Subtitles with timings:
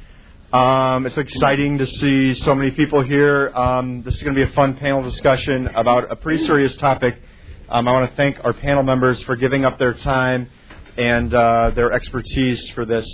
[0.52, 3.52] Um, it's exciting to see so many people here.
[3.54, 7.22] Um, this is going to be a fun panel discussion about a pretty serious topic.
[7.68, 10.50] Um, I want to thank our panel members for giving up their time
[10.96, 13.06] and uh, their expertise for this.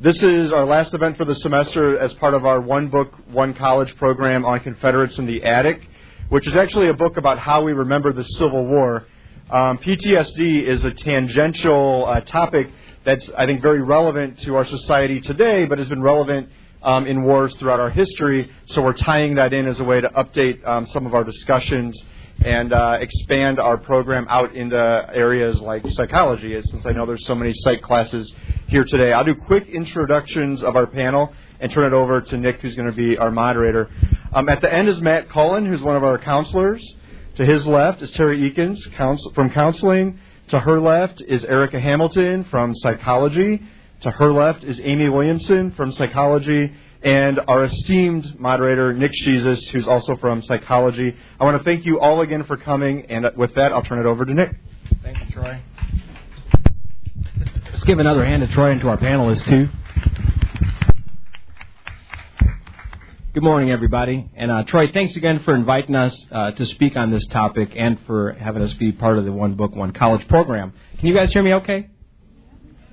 [0.00, 3.54] This is our last event for the semester as part of our One Book, One
[3.54, 5.88] College program on Confederates in the Attic,
[6.28, 9.06] which is actually a book about how we remember the Civil War.
[9.50, 12.70] Um, PTSD is a tangential uh, topic
[13.04, 16.50] that's, I think, very relevant to our society today, but has been relevant
[16.82, 18.50] um, in wars throughout our history.
[18.66, 21.96] So we're tying that in as a way to update um, some of our discussions
[22.44, 27.34] and uh, expand our program out into areas like psychology, since I know there's so
[27.34, 28.32] many psych classes
[28.68, 29.12] here today.
[29.12, 32.90] I'll do quick introductions of our panel and turn it over to Nick, who's going
[32.90, 33.88] to be our moderator.
[34.32, 36.82] Um, at the end is Matt Cullen, who's one of our counselors.
[37.36, 40.18] To his left is Terry Eakins counsel, from counseling.
[40.48, 43.62] To her left is Erica Hamilton from psychology.
[44.02, 46.74] To her left is Amy Williamson from psychology.
[47.06, 51.14] And our esteemed moderator, Nick Jesus, who's also from psychology.
[51.38, 53.06] I want to thank you all again for coming.
[53.08, 54.56] And with that, I'll turn it over to Nick.
[55.04, 55.60] Thank you, Troy.
[57.70, 59.68] Let's give another hand to Troy and to our panelists, too.
[63.34, 64.28] Good morning, everybody.
[64.34, 68.00] And uh, Troy, thanks again for inviting us uh, to speak on this topic and
[68.08, 70.72] for having us be part of the One Book, One College program.
[70.98, 71.88] Can you guys hear me okay?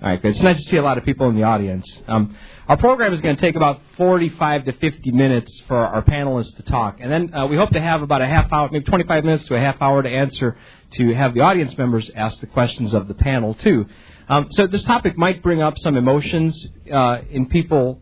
[0.04, 0.32] All right, good.
[0.32, 1.98] It's nice to see a lot of people in the audience.
[2.08, 6.56] Um, our program is going to take about 45 to 50 minutes for our panelists
[6.56, 6.98] to talk.
[7.02, 9.56] And then uh, we hope to have about a half hour, maybe 25 minutes to
[9.56, 10.58] a half hour to answer,
[10.94, 13.86] to have the audience members ask the questions of the panel, too.
[14.30, 18.00] Um, so this topic might bring up some emotions uh, in people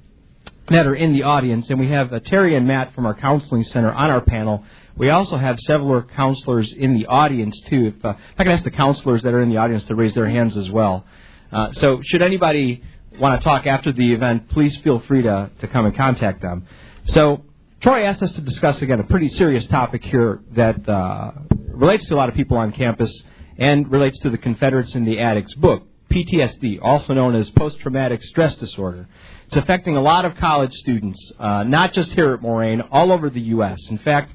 [0.70, 3.64] that are in the audience, and we have uh, Terry and Matt from our counseling
[3.64, 4.64] center on our panel.
[4.96, 7.94] We also have several counselors in the audience too.
[7.98, 10.30] If, uh, I can ask the counselors that are in the audience to raise their
[10.30, 11.06] hands as well.
[11.52, 12.84] Uh, so, should anybody
[13.20, 16.66] want to talk after the event, please feel free to, to come and contact them.
[17.06, 17.44] So,
[17.82, 21.32] Troy asked us to discuss again a pretty serious topic here that uh,
[21.68, 23.12] relates to a lot of people on campus
[23.58, 28.22] and relates to the Confederates in the Attics book, PTSD, also known as post traumatic
[28.22, 29.08] stress disorder.
[29.48, 33.30] It's affecting a lot of college students, uh, not just here at Moraine, all over
[33.30, 33.80] the U.S.
[33.90, 34.32] In fact,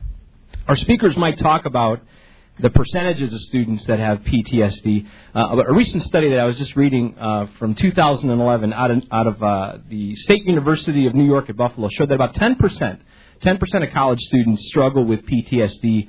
[0.66, 2.00] our speakers might talk about
[2.58, 5.06] the percentages of students that have PTSD.
[5.34, 9.26] Uh, a recent study that I was just reading uh, from 2011 out of, out
[9.26, 13.00] of uh, the State University of New York at Buffalo showed that about 10%,
[13.42, 16.08] 10% of college students struggle with PTSD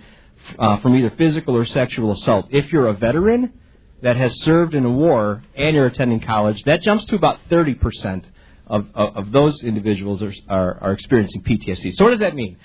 [0.57, 2.47] uh, from either physical or sexual assault.
[2.49, 3.53] If you're a veteran
[4.01, 8.23] that has served in a war and you're attending college, that jumps to about 30%
[8.67, 11.93] of, of, of those individuals are, are, are experiencing PTSD.
[11.95, 12.57] So what does that mean?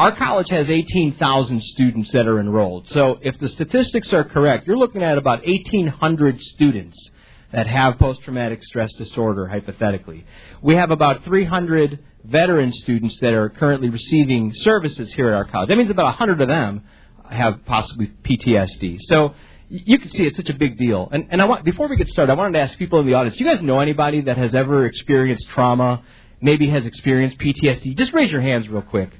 [0.00, 2.88] Our college has 18,000 students that are enrolled.
[2.88, 7.10] So if the statistics are correct, you're looking at about 1,800 students
[7.52, 10.24] that have post-traumatic stress disorder, hypothetically.
[10.62, 15.68] We have about 300 veteran students that are currently receiving services here at our college.
[15.68, 16.82] That means about 100 of them
[17.28, 19.00] have possibly PTSD.
[19.00, 19.34] So
[19.68, 21.10] you can see it's such a big deal.
[21.12, 23.12] And, and I want, before we get started, I wanted to ask people in the
[23.12, 26.02] audience, do you guys know anybody that has ever experienced trauma,
[26.40, 27.98] maybe has experienced PTSD?
[27.98, 29.10] Just raise your hands real quick.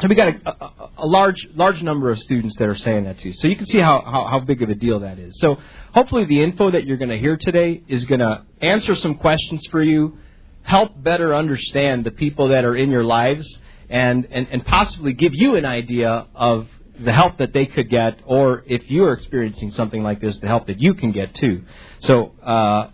[0.00, 3.18] So we got a, a, a, large large number of students that are saying that
[3.18, 3.34] to you.
[3.34, 5.38] So you can see how, how, how big of a deal that is.
[5.40, 5.58] So
[5.92, 9.62] hopefully the info that you're going to hear today is going to answer some questions
[9.70, 10.18] for you,
[10.62, 13.46] help better understand the people that are in your lives,
[13.90, 16.68] and, and, and possibly give you an idea of
[16.98, 20.66] the help that they could get, or if you're experiencing something like this, the help
[20.68, 21.62] that you can get too.
[22.00, 22.90] So uh,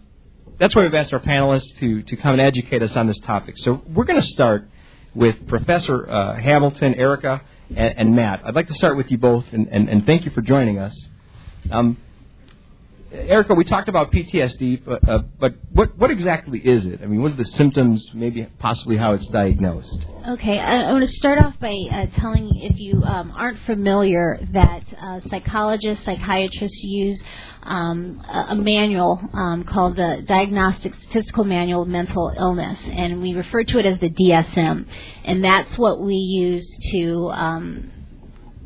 [0.59, 3.55] that's why we've asked our panelists to, to come and educate us on this topic.
[3.59, 4.71] So we're going to start
[5.17, 7.41] with Professor uh, Hamilton, Erica,
[7.75, 8.43] and, and, Matt.
[8.45, 10.95] I'd like to start with you both, and, and, and thank you for joining us.
[11.71, 11.97] Um,
[13.11, 17.01] Erica, we talked about PTSD, but, uh, but what, what exactly is it?
[17.03, 20.05] I mean, what are the symptoms, maybe possibly how it's diagnosed?
[20.29, 24.41] Okay, I, I want to start off by uh, telling, if you um, aren't familiar,
[24.51, 27.23] that uh, psychologists, psychiatrists use
[27.63, 33.35] um, a, a, manual um, called the Diagnostic Statistical Manual of Mental Illness, and we
[33.35, 34.89] refer to it as the DSM,
[35.25, 37.93] and that's what we use to um,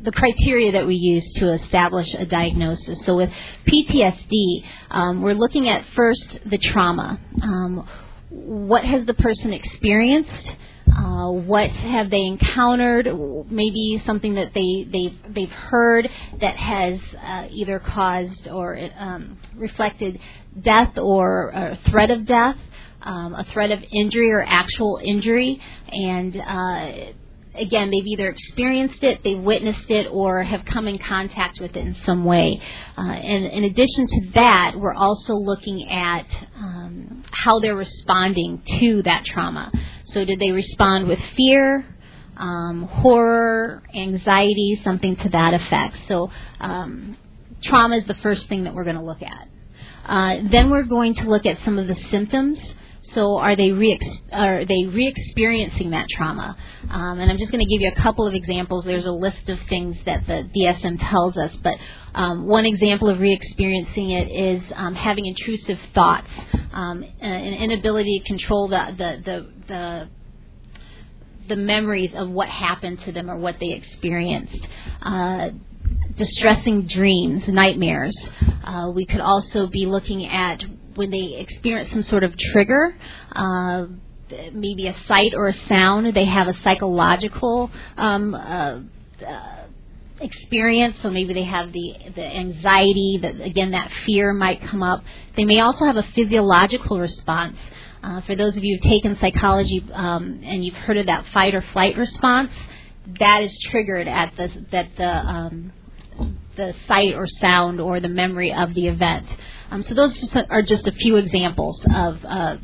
[0.01, 3.05] the criteria that we use to establish a diagnosis.
[3.05, 3.29] So with
[3.67, 7.19] PTSD, um, we're looking at first the trauma.
[7.43, 7.87] Um,
[8.31, 10.55] what has the person experienced?
[10.95, 13.07] Uh, what have they encountered?
[13.49, 16.09] Maybe something that they they've they've heard
[16.39, 20.19] that has uh, either caused or um, reflected
[20.59, 22.57] death or a threat of death,
[23.01, 25.61] um, a threat of injury or actual injury,
[25.91, 27.13] and uh,
[27.55, 31.85] again, they've either experienced it, they've witnessed it, or have come in contact with it
[31.85, 32.61] in some way.
[32.97, 39.01] Uh, and in addition to that, we're also looking at um, how they're responding to
[39.03, 39.71] that trauma.
[40.13, 41.85] So, did they respond with fear?
[42.37, 45.97] Um, horror, anxiety, something to that effect.
[46.07, 47.17] So, um,
[47.61, 49.47] trauma is the first thing that we're going to look at.
[50.05, 52.59] Uh, then we're going to look at some of the symptoms.
[53.13, 53.99] So are they re
[54.31, 56.55] are they re-experiencing that trauma?
[56.89, 58.85] Um, and I'm just going to give you a couple of examples.
[58.85, 61.75] There's a list of things that the DSM tells us, but
[62.15, 66.29] um, one example of re-experiencing it is um, having intrusive thoughts,
[66.73, 70.09] um, an inability to control the the the, the
[71.49, 74.67] the memories of what happened to them or what they experienced.
[75.01, 75.49] Uh,
[76.15, 78.15] distressing dreams, nightmares.
[78.63, 80.63] Uh, we could also be looking at
[80.95, 82.95] when they experience some sort of trigger,
[83.31, 83.85] uh,
[84.53, 88.79] maybe a sight or a sound, they have a psychological um, uh,
[89.25, 89.65] uh,
[90.19, 90.97] experience.
[91.01, 95.03] So maybe they have the the anxiety, that again that fear might come up.
[95.35, 97.57] They may also have a physiological response.
[98.03, 101.53] Uh, for those of you who've taken psychology um, and you've heard of that fight
[101.53, 102.51] or flight response,
[103.19, 105.71] that is triggered at the that the um,
[106.55, 109.25] the sight or sound or the memory of the event.
[109.71, 112.57] Um, so those are just a few examples of uh,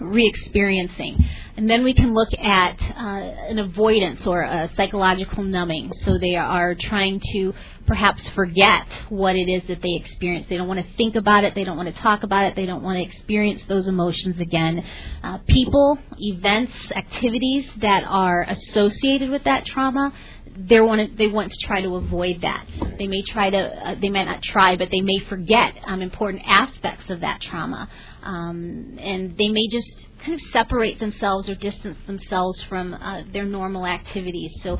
[0.00, 1.24] re-experiencing.
[1.56, 3.00] And then we can look at uh,
[3.48, 5.92] an avoidance or a psychological numbing.
[6.04, 7.54] So they are trying to
[7.86, 10.48] perhaps forget what it is that they experienced.
[10.50, 11.54] They don't want to think about it.
[11.54, 12.56] They don't want to talk about it.
[12.56, 14.84] They don't want to experience those emotions again.
[15.22, 20.12] Uh, people, events, activities that are associated with that trauma
[20.58, 22.66] they want they want to try to avoid that.
[22.98, 26.42] They may try to uh, they may not try, but they may forget um, important
[26.46, 27.88] aspects of that trauma,
[28.22, 29.88] um, and they may just
[30.20, 34.52] kind of separate themselves or distance themselves from uh, their normal activities.
[34.62, 34.78] So.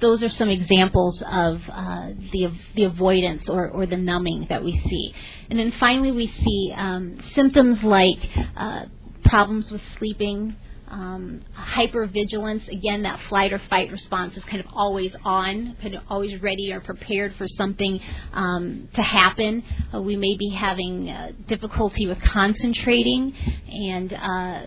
[0.00, 4.80] Those are some examples of uh, the the avoidance or, or the numbing that we
[4.88, 5.12] see,
[5.50, 8.20] and then finally we see um, symptoms like
[8.56, 8.84] uh,
[9.24, 10.54] problems with sleeping,
[10.90, 16.02] um, hypervigilance, again, that flight or fight response is kind of always on, kind of
[16.08, 18.00] always ready or prepared for something
[18.32, 19.62] um, to happen.
[19.94, 23.34] Uh, we may be having uh, difficulty with concentrating,
[23.68, 24.62] and uh,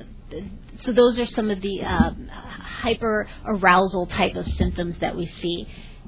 [0.84, 5.68] so those are some of the uh, hyper arousal type of symptoms that we see.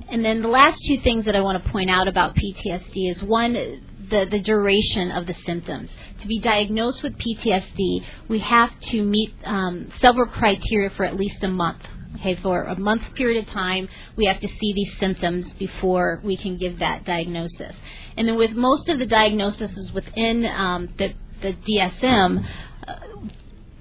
[0.10, 3.24] And then the last two things that I want to point out about PTSD is
[3.24, 5.90] one, the, the duration of the symptoms.
[6.22, 11.44] To be diagnosed with PTSD, we have to meet um, several criteria for at least
[11.44, 11.82] a month.
[12.16, 16.38] Okay, for a month period of time, we have to see these symptoms before we
[16.38, 17.76] can give that diagnosis.
[18.16, 22.48] And then with most of the diagnoses within um, the, the DSM,
[22.88, 22.96] uh,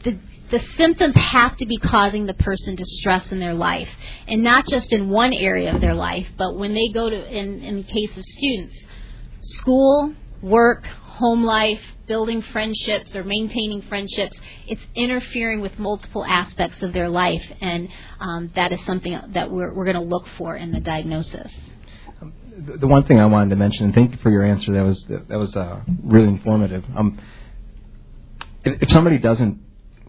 [0.04, 0.19] the
[0.50, 3.88] the symptoms have to be causing the person distress in their life,
[4.28, 7.62] and not just in one area of their life, but when they go to, in,
[7.62, 8.74] in the case of students,
[9.52, 16.93] school, work, home life, building friendships or maintaining friendships, it's interfering with multiple aspects of
[16.93, 17.88] their life, and
[18.20, 21.52] um, that is something that we're, we're going to look for in the diagnosis.
[22.81, 25.04] The one thing I wanted to mention, and thank you for your answer, that was
[25.08, 26.84] that was uh, really informative.
[26.94, 27.19] Um,
[28.65, 29.58] if, if somebody doesn't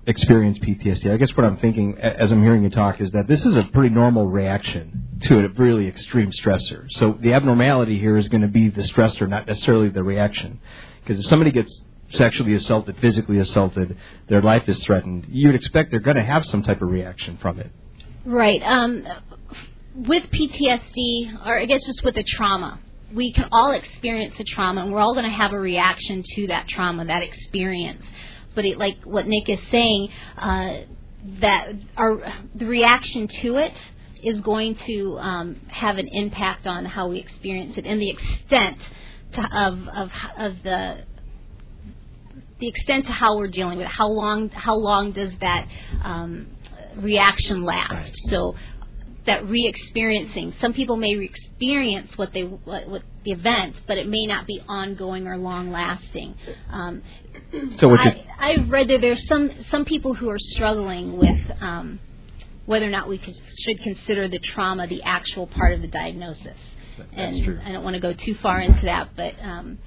[0.06, 1.12] experience PTSD.
[1.12, 3.64] I guess what I'm thinking as I'm hearing you talk is that this is a
[3.64, 6.88] pretty normal reaction to a really extreme stressor.
[6.90, 10.60] So the abnormality here is going to be the stressor, not necessarily the reaction.
[11.02, 11.82] Because if somebody gets
[12.12, 16.64] sexually assaulted, physically assaulted, their life is threatened, you'd expect they're going to have some
[16.64, 17.72] type of reaction from it.
[18.26, 18.62] Right.
[18.62, 19.06] Um,
[19.96, 22.80] with PTSD, or I guess just with the trauma,
[23.14, 26.48] we can all experience a trauma, and we're all going to have a reaction to
[26.48, 28.04] that trauma, that experience
[28.56, 30.78] but it, like what Nick is saying, uh,
[31.40, 33.74] that our the reaction to it
[34.24, 38.78] is going to um, have an impact on how we experience it and the extent
[39.34, 41.04] to, of, of of the
[42.60, 43.92] the extent to how we're dealing with it.
[43.92, 45.68] How long how long does that
[46.04, 46.48] um,
[46.96, 48.14] reaction last?
[48.30, 48.56] So
[49.26, 50.54] that re-experiencing.
[50.60, 54.62] Some people may re-experience what they what, what, the event, but it may not be
[54.68, 56.36] ongoing or long-lasting.
[56.70, 57.02] Um,
[57.78, 62.00] so I, I've read that there's some some people who are struggling with um,
[62.66, 66.58] whether or not we could, should consider the trauma the actual part of the diagnosis.
[66.98, 67.60] That's and true.
[67.64, 69.80] I don't want to go too far into that, but um,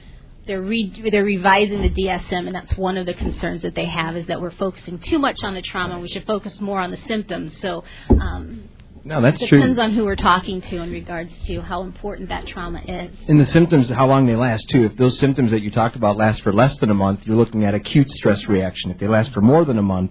[0.47, 4.17] they're re- they're revising the DSM, and that's one of the concerns that they have
[4.17, 5.95] is that we're focusing too much on the trauma.
[5.95, 7.55] and We should focus more on the symptoms.
[7.61, 7.85] So.
[8.09, 8.71] Um,
[9.07, 9.59] no, that's depends true.
[9.61, 13.17] Depends on who we're talking to in regards to how important that trauma is.
[13.29, 14.85] And the symptoms, how long they last too.
[14.85, 17.65] If those symptoms that you talked about last for less than a month, you're looking
[17.65, 18.91] at acute stress reaction.
[18.91, 20.11] If they last for more than a month,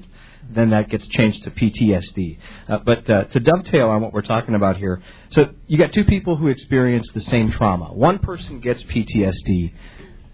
[0.49, 2.37] then that gets changed to PTSD.
[2.69, 6.05] Uh, but uh, to dovetail on what we're talking about here, so you got two
[6.05, 7.93] people who experience the same trauma.
[7.93, 9.73] One person gets PTSD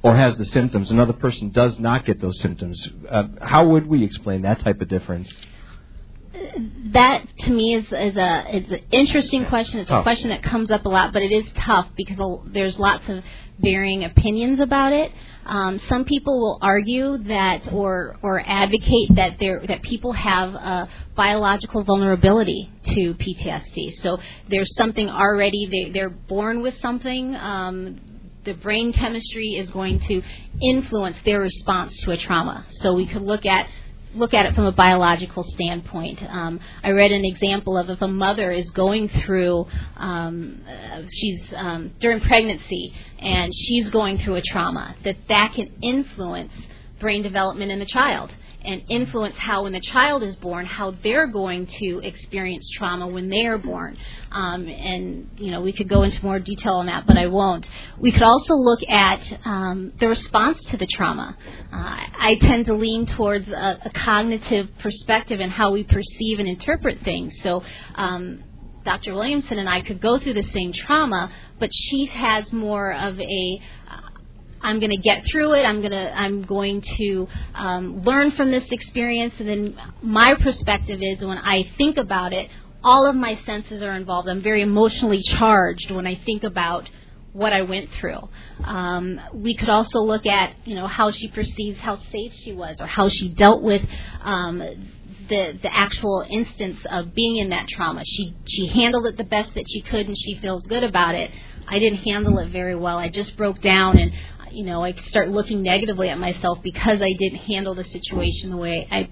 [0.03, 0.91] or has the symptoms.
[0.91, 2.87] Another person does not get those symptoms.
[3.09, 5.31] Uh, how would we explain that type of difference?
[6.93, 9.79] That to me is, is a is an interesting question.
[9.79, 13.07] It's a question that comes up a lot, but it is tough because there's lots
[13.09, 13.23] of
[13.59, 15.11] varying opinions about it.
[15.45, 20.89] Um, some people will argue that or or advocate that there that people have a
[21.15, 23.93] biological vulnerability to PTSD.
[24.01, 24.19] So
[24.49, 27.35] there's something already they they're born with something.
[27.35, 27.99] Um,
[28.43, 30.21] the brain chemistry is going to
[30.61, 32.65] influence their response to a trauma.
[32.79, 33.67] So we could look at
[34.13, 36.21] look at it from a biological standpoint.
[36.23, 39.65] Um, I read an example of if a mother is going through,
[39.97, 45.71] um, uh, she's um, during pregnancy and she's going through a trauma, that that can
[45.81, 46.53] influence
[46.99, 48.31] brain development in the child
[48.63, 53.29] and influence how, when the child is born, how they're going to experience trauma when
[53.29, 53.97] they are born.
[54.31, 57.67] Um, and you know, we could go into more detail on that, but I won't.
[57.99, 61.37] We could also look at um, the response to the trauma.
[61.71, 66.47] Uh, I tend to lean towards a, a, cognitive perspective and how we perceive and
[66.47, 67.33] interpret things.
[67.43, 67.63] So.
[67.95, 68.43] Um,
[68.83, 69.13] Dr.
[69.13, 73.61] Williamson and I could go through the same trauma, but she has more of a
[74.61, 75.65] I'm going to get through it.
[75.65, 79.33] I'm going to I'm going to um, learn from this experience.
[79.39, 82.49] And then my perspective is when I think about it,
[82.83, 84.27] all of my senses are involved.
[84.27, 86.89] I'm very emotionally charged when I think about
[87.33, 88.27] what I went through.
[88.63, 92.77] Um, we could also look at you know how she perceives how safe she was
[92.79, 93.81] or how she dealt with.
[94.21, 94.61] Um,
[95.29, 98.03] the, the actual instance of being in that trauma.
[98.05, 101.31] She she handled it the best that she could and she feels good about it.
[101.67, 102.97] I didn't handle it very well.
[102.97, 104.11] I just broke down and
[104.53, 108.57] you know, I start looking negatively at myself because I didn't handle the situation the
[108.57, 109.09] way I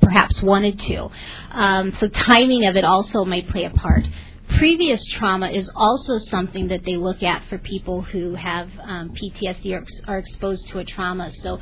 [0.00, 1.10] perhaps wanted to.
[1.50, 4.08] Um, so timing of it also may play a part.
[4.58, 9.72] Previous trauma is also something that they look at for people who have um, PTSD
[9.72, 11.30] or are exposed to a trauma.
[11.42, 11.58] So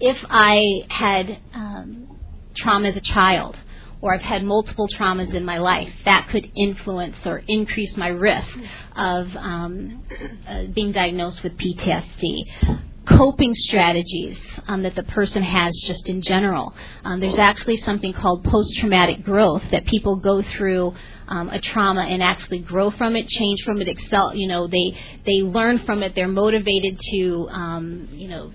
[0.00, 2.18] if I had um,
[2.54, 3.56] trauma as a child,
[4.00, 8.56] or I've had multiple traumas in my life, that could influence or increase my risk
[8.94, 10.02] of um,
[10.46, 12.80] uh, being diagnosed with PTSD.
[13.06, 16.74] Coping strategies um, that the person has just in general.
[17.04, 20.94] Um, there's actually something called post traumatic growth that people go through
[21.26, 24.34] um, a trauma and actually grow from it, change from it, excel.
[24.34, 26.14] You know, they they learn from it.
[26.14, 28.52] They're motivated to, um, you know,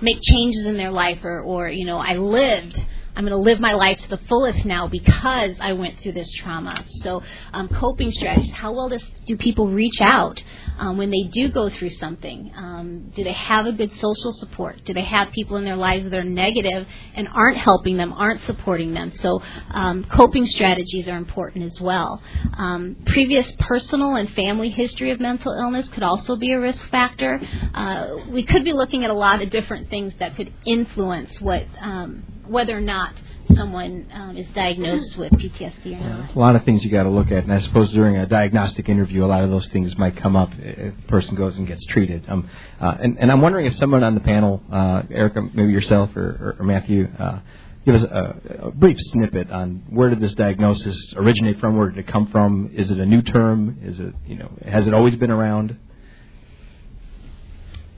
[0.00, 3.60] make changes in their life, or, or you know, I lived I'm going to live
[3.60, 6.82] my life to the fullest now because I went through this trauma.
[7.00, 8.52] So, um, coping strategies.
[8.52, 10.42] How well does, do people reach out
[10.78, 12.50] um, when they do go through something?
[12.56, 14.82] Um, do they have a good social support?
[14.86, 18.42] Do they have people in their lives that are negative and aren't helping them, aren't
[18.44, 19.12] supporting them?
[19.12, 22.22] So, um, coping strategies are important as well.
[22.56, 27.40] Um, previous personal and family history of mental illness could also be a risk factor.
[27.74, 31.66] Uh, we could be looking at a lot of different things that could influence what
[31.80, 33.14] um, whether or not
[33.54, 36.34] someone um, is diagnosed with PTSD or not.
[36.34, 38.88] A lot of things you got to look at, and I suppose during a diagnostic
[38.88, 41.84] interview, a lot of those things might come up if a person goes and gets
[41.86, 42.24] treated.
[42.28, 42.48] Um,
[42.80, 46.22] uh, and, and, I'm wondering if someone on the panel, uh, Erica, maybe yourself or,
[46.22, 47.40] or, or Matthew, uh,
[47.84, 51.76] give us a, a, brief snippet on where did this diagnosis originate from?
[51.76, 52.70] Where did it come from?
[52.74, 53.78] Is it a new term?
[53.82, 55.76] Is it you know has it always been around?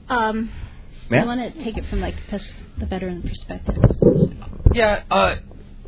[0.09, 0.51] Um,
[1.09, 1.23] Matt?
[1.23, 3.77] I want to take it from like the veteran perspective.
[4.73, 5.35] Yeah, uh,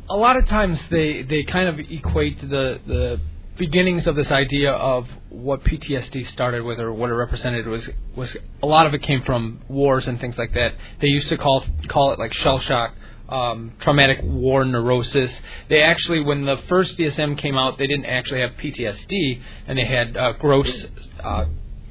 [0.08, 3.20] a lot of times they they kind of equate the the
[3.58, 8.36] beginnings of this idea of what PTSD started with or what it represented was was
[8.62, 10.74] a lot of it came from wars and things like that.
[11.00, 12.94] They used to call call it like shell shock.
[13.28, 15.30] Um, traumatic war neurosis.
[15.68, 19.84] They actually, when the first DSM came out, they didn't actually have PTSD, and they
[19.84, 20.86] had uh, gross
[21.22, 21.44] uh,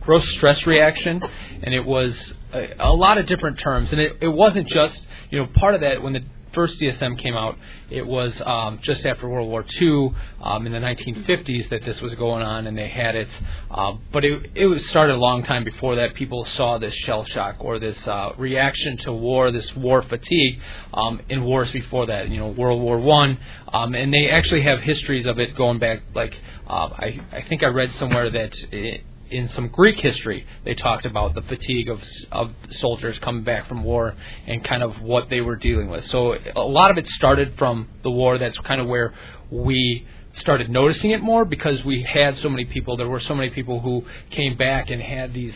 [0.07, 1.21] gross stress reaction,
[1.63, 2.15] and it was
[2.53, 3.91] a, a lot of different terms.
[3.91, 6.23] And it, it wasn't just, you know, part of that when the
[6.53, 7.57] first DSM came out,
[7.89, 12.15] it was um, just after World War II um, in the 1950s that this was
[12.15, 13.27] going on, and they had it.
[13.69, 16.13] Uh, but it, it was started a long time before that.
[16.13, 20.61] People saw this shell shock or this uh, reaction to war, this war fatigue
[20.93, 22.29] um, in wars before that.
[22.29, 23.37] You know, World War One,
[23.73, 26.03] um, and they actually have histories of it going back.
[26.15, 28.55] Like uh, I, I think I read somewhere that.
[28.71, 33.67] It, in some Greek history, they talked about the fatigue of of soldiers coming back
[33.67, 34.15] from war
[34.45, 36.05] and kind of what they were dealing with.
[36.07, 38.37] So a lot of it started from the war.
[38.37, 39.13] That's kind of where
[39.49, 42.97] we started noticing it more because we had so many people.
[42.97, 45.55] There were so many people who came back and had these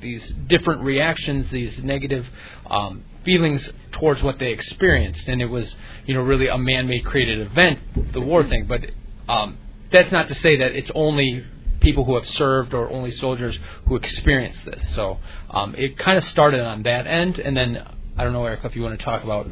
[0.00, 2.26] these different reactions, these negative
[2.68, 5.74] um, feelings towards what they experienced, and it was
[6.06, 8.66] you know really a man-made created event, the war thing.
[8.66, 8.86] But
[9.28, 9.58] um,
[9.92, 11.44] that's not to say that it's only
[11.82, 14.94] people who have served or only soldiers who experience this.
[14.94, 15.18] So
[15.50, 17.84] um, it kind of started on that end, and then
[18.16, 19.48] I don't know, Erica, if you want to talk about.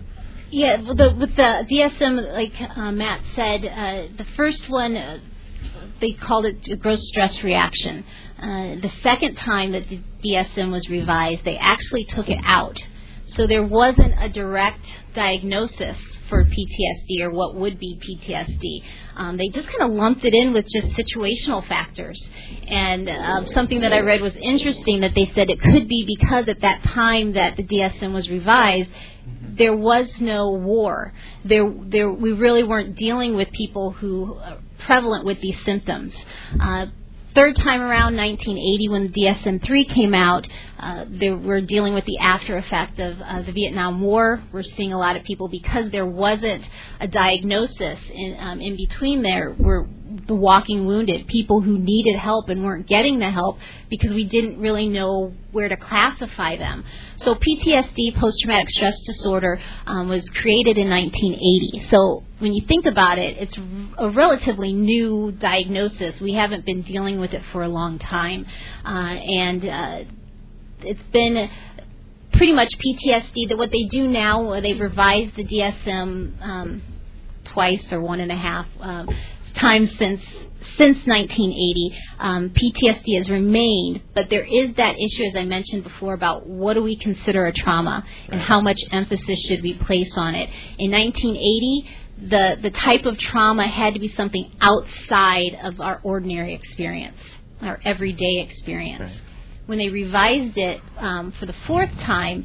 [0.50, 5.18] Yeah, the, with the DSM, like uh, Matt said, uh, the first one uh,
[6.00, 8.04] they called it a gross stress reaction.
[8.38, 12.78] Uh, the second time that the DSM was revised, they actually took it out.
[13.36, 14.80] So there wasn't a direct
[15.14, 15.98] diagnosis
[16.30, 18.82] for PTSD or what would be PTSD.
[19.16, 22.18] Um, they just kind of lumped it in with just situational factors.
[22.66, 26.48] And um, something that I read was interesting that they said it could be because
[26.48, 28.88] at that time that the DSM was revised,
[29.42, 31.12] there was no war.
[31.44, 36.14] There, there, we really weren't dealing with people who are prevalent with these symptoms.
[36.58, 36.86] Uh,
[37.34, 40.46] third time around, 1980, when the DSM-3 came out,
[40.78, 44.42] uh, they were dealing with the after effect of uh, the Vietnam War.
[44.52, 46.64] We're seeing a lot of people because there wasn't
[47.00, 49.54] a diagnosis in, um, in between there.
[49.58, 49.88] Were
[50.26, 54.58] the walking wounded, people who needed help and weren't getting the help because we didn't
[54.58, 56.84] really know where to classify them.
[57.18, 61.88] So PTSD, post-traumatic stress disorder, um, was created in 1980.
[61.90, 63.56] So when you think about it, it's
[63.98, 66.20] a relatively new diagnosis.
[66.20, 68.46] We haven't been dealing with it for a long time,
[68.84, 70.04] uh, and uh,
[70.82, 71.50] it's been
[72.32, 73.48] pretty much PTSD.
[73.48, 76.82] That what they do now, they've revised the DSM um,
[77.44, 79.08] twice or one and a half um,
[79.54, 80.22] times since
[80.76, 81.98] since 1980.
[82.18, 86.74] Um, PTSD has remained, but there is that issue, as I mentioned before, about what
[86.74, 90.48] do we consider a trauma and how much emphasis should we place on it.
[90.78, 91.90] In 1980,
[92.28, 97.18] the the type of trauma had to be something outside of our ordinary experience,
[97.62, 99.02] our everyday experience.
[99.02, 99.20] Right
[99.70, 102.44] when they revised it um, for the fourth time,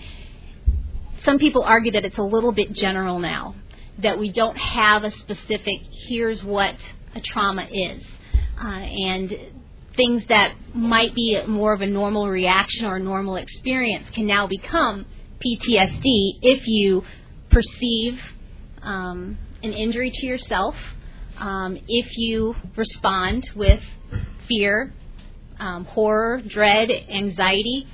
[1.23, 3.55] some people argue that it's a little bit general now,
[3.97, 6.75] that we don't have a specific, here's what
[7.15, 8.03] a trauma is.
[8.61, 9.33] Uh, and
[9.95, 14.47] things that might be more of a normal reaction or a normal experience can now
[14.47, 15.05] become
[15.45, 17.03] PTSD if you
[17.49, 18.19] perceive
[18.81, 20.75] um, an injury to yourself,
[21.37, 23.81] um, if you respond with
[24.47, 24.93] fear,
[25.59, 27.87] um, horror, dread, anxiety,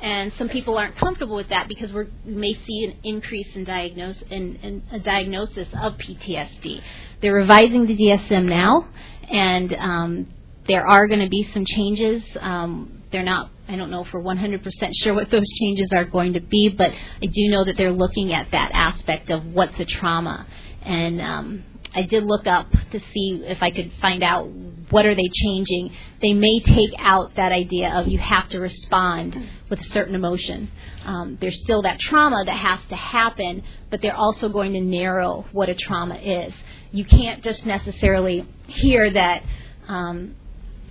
[0.00, 4.20] and some people aren't comfortable with that because we may see an increase in, diagnose,
[4.30, 6.82] in, in a diagnosis of PTSD.
[7.22, 8.88] They're revising the DSM now,
[9.30, 10.34] and um,
[10.68, 12.22] there are going to be some changes.
[12.40, 13.50] Um, they're not.
[13.68, 14.62] I don't know if we're 100%
[15.02, 18.32] sure what those changes are going to be, but I do know that they're looking
[18.32, 20.46] at that aspect of what's a trauma,
[20.82, 24.48] and um, I did look up to see if I could find out
[24.90, 25.90] what are they changing.
[26.22, 29.36] They may take out that idea of you have to respond
[29.68, 30.70] with a certain emotion.
[31.04, 35.46] Um, there's still that trauma that has to happen, but they're also going to narrow
[35.52, 36.54] what a trauma is.
[36.92, 39.42] You can't just necessarily hear that
[39.88, 40.36] um,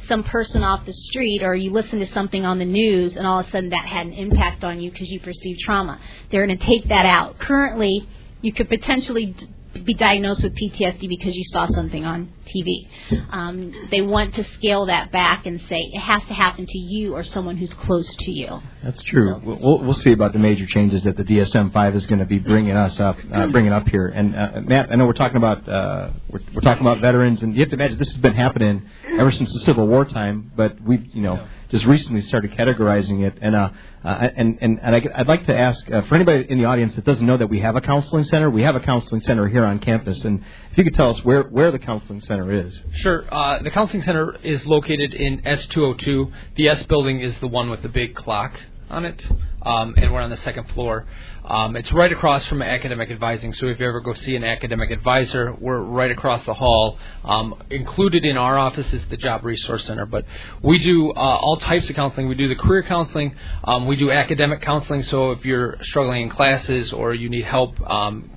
[0.08, 3.39] some person off the street or you listen to something on the news and all
[3.39, 5.99] of a sudden that had an impact on you because you perceive trauma.
[6.31, 7.39] They're going to take that out.
[7.39, 8.08] Currently,
[8.41, 9.36] you could potentially
[9.84, 12.88] be diagnosed with PTSD because you saw something on TV.
[13.30, 17.14] Um, they want to scale that back and say it has to happen to you
[17.14, 18.62] or someone who's close to you.
[18.84, 19.30] That's true.
[19.30, 19.42] So.
[19.44, 22.76] We'll, we'll see about the major changes that the DSM-5 is going to be bringing
[22.76, 24.08] us up, uh, bringing up here.
[24.08, 27.54] And uh, Matt, I know we're talking about uh, we're, we're talking about veterans, and
[27.54, 28.88] you have to imagine this has been happening
[29.20, 30.52] ever since the Civil War time.
[30.56, 33.38] But we, you know just recently started categorizing it.
[33.41, 33.69] And uh,
[34.04, 36.95] uh, and and, and I, would like to ask uh, for anybody in the audience
[36.95, 38.49] that doesn't know that we have a counseling center.
[38.49, 41.43] We have a counseling center here on campus, and if you could tell us where
[41.43, 42.80] where the counseling center is.
[42.93, 43.25] Sure.
[43.34, 46.32] Uh, the counseling center is located in S202.
[46.56, 48.54] The S building is the one with the big clock
[48.89, 49.28] on it,
[49.63, 51.06] um, and we're on the second floor.
[51.43, 53.54] Um, it's right across from academic advising.
[53.54, 56.98] So if you ever go see an academic advisor, we're right across the hall.
[57.24, 60.06] Um, included in our office is the Job Resource Center.
[60.06, 60.26] But
[60.63, 62.28] we do uh, all types of counseling.
[62.28, 63.36] We do the career counseling.
[63.63, 65.04] Um, we do academic counseling.
[65.04, 68.32] So if you're struggling in classes or you need help um,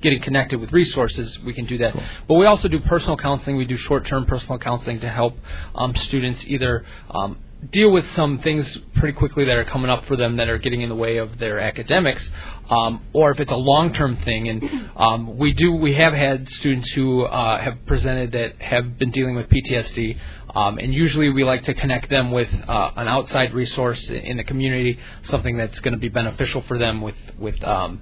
[0.00, 1.92] getting connected with resources, we can do that.
[1.92, 2.02] Cool.
[2.28, 3.56] But we also do personal counseling.
[3.56, 5.38] We do short-term personal counseling to help
[5.74, 7.38] um, students either um,
[7.70, 10.82] deal with some things pretty quickly that are coming up for them that are getting
[10.82, 12.28] in the way of their academics,
[12.70, 14.48] um, or if it's a long-term thing.
[14.48, 19.10] And um, we do we have had students who uh, have presented that have been
[19.10, 20.18] dealing with PTSD
[20.54, 24.44] Um, and usually we like to connect them with uh, an outside resource in the
[24.44, 28.00] community, something that's going to be beneficial for them with with um,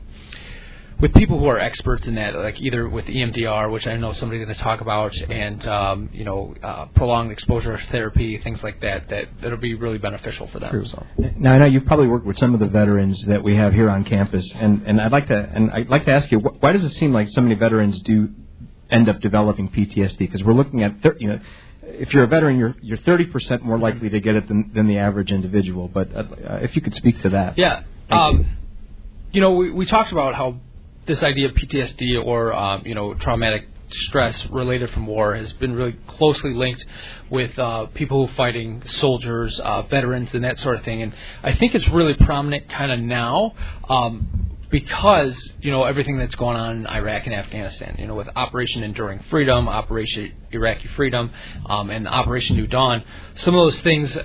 [0.98, 4.44] with people who are experts in that, like either with EMDR, which I know somebody's
[4.44, 9.08] going to talk about, and um, you know, uh, prolonged exposure therapy, things like that,
[9.10, 10.70] that that'll be really beneficial for them.
[10.70, 10.86] True.
[10.86, 11.04] So.
[11.38, 13.90] Now I know you've probably worked with some of the veterans that we have here
[13.90, 16.84] on campus, and, and I'd like to and I'd like to ask you, why does
[16.84, 18.30] it seem like so many veterans do
[18.90, 20.18] end up developing PTSD?
[20.18, 21.40] Because we're looking at, thir- you know.
[21.88, 24.98] If you're a veteran, you're you're 30% more likely to get it than, than the
[24.98, 25.86] average individual.
[25.86, 26.24] But uh,
[26.60, 27.84] if you could speak to that, yeah.
[28.10, 28.44] Um,
[29.30, 30.56] you know, we, we talked about how
[31.06, 35.72] this idea of PTSD or um, you know traumatic stress related from war has been
[35.72, 36.84] really closely linked
[37.30, 41.02] with uh, people who are fighting soldiers, uh, veterans, and that sort of thing.
[41.02, 43.54] And I think it's really prominent kind of now.
[43.88, 48.28] Um, because you know everything that's going on in Iraq and Afghanistan, you know, with
[48.34, 51.30] Operation Enduring Freedom, Operation Iraqi Freedom,
[51.66, 53.04] um, and Operation New Dawn,
[53.36, 54.16] some of those things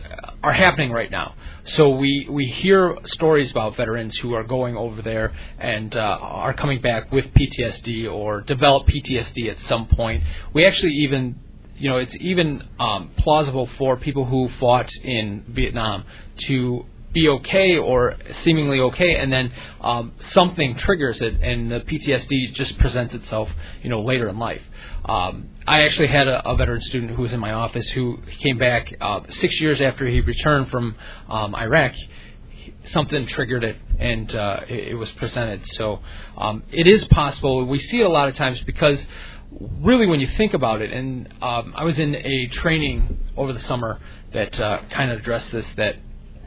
[0.44, 1.36] are happening right now.
[1.64, 6.54] So we we hear stories about veterans who are going over there and uh, are
[6.54, 10.24] coming back with PTSD or develop PTSD at some point.
[10.54, 11.40] We actually even
[11.78, 16.04] you know it's even um, plausible for people who fought in Vietnam
[16.48, 22.54] to be okay or seemingly okay, and then um, something triggers it, and the PTSD
[22.54, 23.50] just presents itself,
[23.84, 24.62] you know, later in life.
[25.06, 28.58] Um, I actually had a, a, veteran student who was in my office who came
[28.58, 30.96] back uh, six years after he returned from
[31.28, 31.94] um, Iraq.
[32.92, 35.68] Something triggered it, and uh, it, it, was presented.
[35.70, 36.00] So
[36.38, 37.66] um, it is possible.
[37.66, 39.04] We see it a lot of times because
[39.82, 43.60] really, when you think about it, and um, I was in a training over the
[43.62, 44.00] summer
[44.34, 45.66] that uh, kind of addressed this.
[45.78, 45.96] That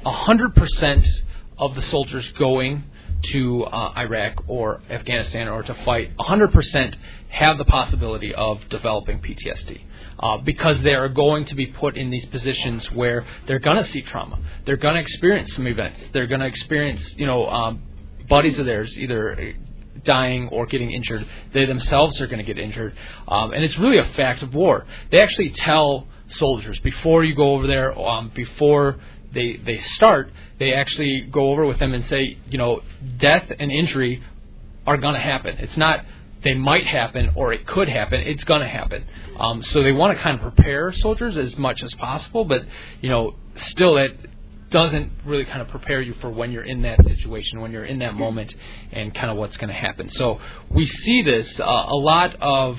[0.05, 1.23] 100%
[1.59, 2.85] of the soldiers going
[3.23, 6.97] to uh, Iraq or Afghanistan or to fight, 100%
[7.29, 9.81] have the possibility of developing PTSD.
[10.17, 13.91] Uh, because they are going to be put in these positions where they're going to
[13.91, 14.39] see trauma.
[14.65, 16.01] They're going to experience some events.
[16.13, 17.83] They're going to experience, you know, um,
[18.29, 19.55] buddies of theirs either
[20.05, 21.27] dying or getting injured.
[21.53, 22.97] They themselves are going to get injured.
[23.27, 24.87] Um, and it's really a fact of war.
[25.11, 29.01] They actually tell soldiers before you go over there, um, before
[29.35, 32.83] they they start, they actually go over with them and say, you know,
[33.19, 34.23] death and injury
[34.87, 35.57] are going to happen.
[35.59, 36.05] It's not
[36.43, 38.21] they might happen or it could happen.
[38.21, 39.07] It's going to happen.
[39.39, 42.65] Um, so they want to kind of prepare soldiers as much as possible, but
[43.01, 44.13] you know, still that
[44.71, 48.01] doesn't really kind of prepare you for when you're in that situation, when you're in
[48.01, 48.55] that moment,
[48.93, 50.11] and kind of what's going to happen.
[50.11, 52.79] So we see this uh, a lot of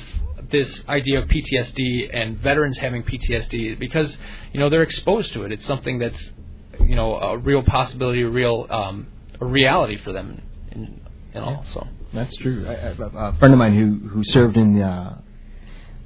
[0.52, 4.16] this idea of PTSD and veterans having PTSD because
[4.54, 5.52] you know they're exposed to it.
[5.52, 6.22] It's something that's
[6.82, 9.08] you know a real possibility, a real um,
[9.40, 11.02] a reality for them, in,
[11.34, 11.66] in all.
[11.74, 12.66] So that's true.
[12.68, 15.20] I, I, a friend of mine who who served in uh,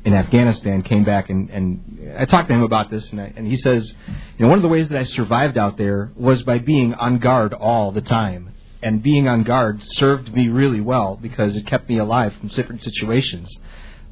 [0.05, 3.45] in Afghanistan came back and and I talked to him about this and I, and
[3.45, 3.93] he says,
[4.38, 7.19] you know, one of the ways that I survived out there was by being on
[7.19, 8.53] guard all the time.
[8.82, 12.82] And being on guard served me really well because it kept me alive from different
[12.82, 13.53] situations.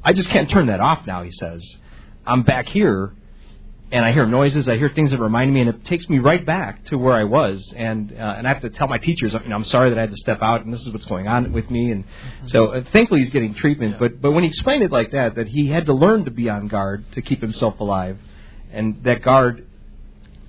[0.04, 1.66] I just can't turn that off now, he says.
[2.26, 3.14] I'm back here
[3.90, 6.44] and I hear noises, I hear things that remind me, and it takes me right
[6.44, 7.72] back to where I was.
[7.74, 10.02] And uh, and I have to tell my teachers, you know, I'm sorry that I
[10.02, 11.90] had to step out, and this is what's going on with me.
[11.90, 12.48] And mm-hmm.
[12.48, 13.92] so uh, thankfully he's getting treatment.
[13.92, 13.98] Yeah.
[13.98, 16.50] But but when he explained it like that, that he had to learn to be
[16.50, 18.18] on guard to keep himself alive,
[18.72, 19.66] and that guard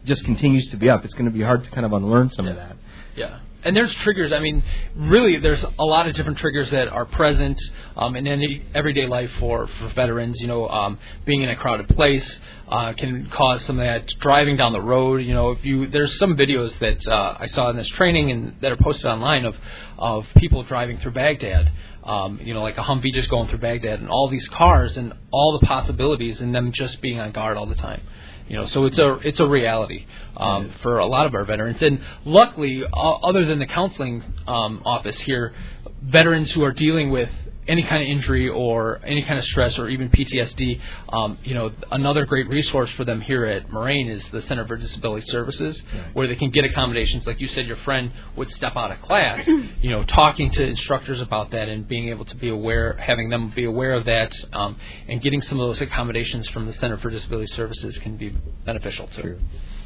[0.04, 1.06] just continues to be up.
[1.06, 2.52] It's going to be hard to kind of unlearn some yeah.
[2.52, 2.78] of that.
[3.16, 4.32] Yeah and there's triggers.
[4.32, 4.64] I mean,
[4.96, 7.60] really, there's a lot of different triggers that are present
[7.96, 10.40] um, in any everyday life for for veterans.
[10.40, 14.08] You know, um, being in a crowded place uh, can cause some of that.
[14.20, 17.70] Driving down the road, you know, if you there's some videos that uh, I saw
[17.70, 19.56] in this training and that are posted online of
[19.98, 21.72] of people driving through Baghdad.
[22.02, 25.14] Um, you know, like a Humvee just going through Baghdad, and all these cars, and
[25.32, 28.02] all the possibilities, and them just being on guard all the time.
[28.50, 31.82] You know, so it's a it's a reality um, for a lot of our veterans.
[31.84, 35.54] And luckily, uh, other than the counseling um, office here,
[36.02, 37.30] veterans who are dealing with
[37.70, 41.72] any kind of injury or any kind of stress or even PTSD, um, you know,
[41.92, 46.16] another great resource for them here at Moraine is the Center for Disability Services, right.
[46.16, 47.26] where they can get accommodations.
[47.28, 49.48] Like you said, your friend would step out of class,
[49.82, 53.52] you know, talking to instructors about that and being able to be aware, having them
[53.52, 54.76] be aware of that, um,
[55.08, 59.08] and getting some of those accommodations from the Center for Disability Services can be beneficial
[59.16, 59.22] too.
[59.22, 59.40] True.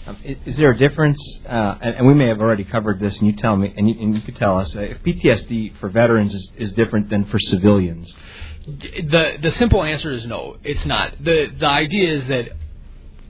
[0.05, 1.17] Um, is, there a difference?
[1.47, 3.95] Uh, and, and, we may have already covered this, and you tell me, and you,
[3.99, 7.39] and you could tell us uh, if PTSD for veterans is, is different than for
[7.39, 8.13] civilians.
[8.65, 11.13] The the simple answer is no, it's not.
[11.21, 12.51] the The idea is that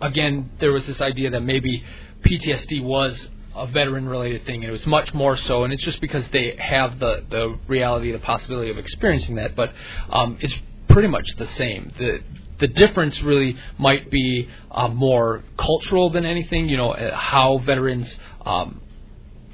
[0.01, 1.83] again, there was this idea that maybe
[2.23, 6.01] PTSD was a veteran related thing and it was much more so and it's just
[6.01, 9.71] because they have the the reality the possibility of experiencing that but
[10.09, 10.55] um, it's
[10.87, 12.23] pretty much the same the
[12.59, 16.69] the difference really might be uh, more cultural than anything.
[16.69, 18.81] You know, uh, how veterans um,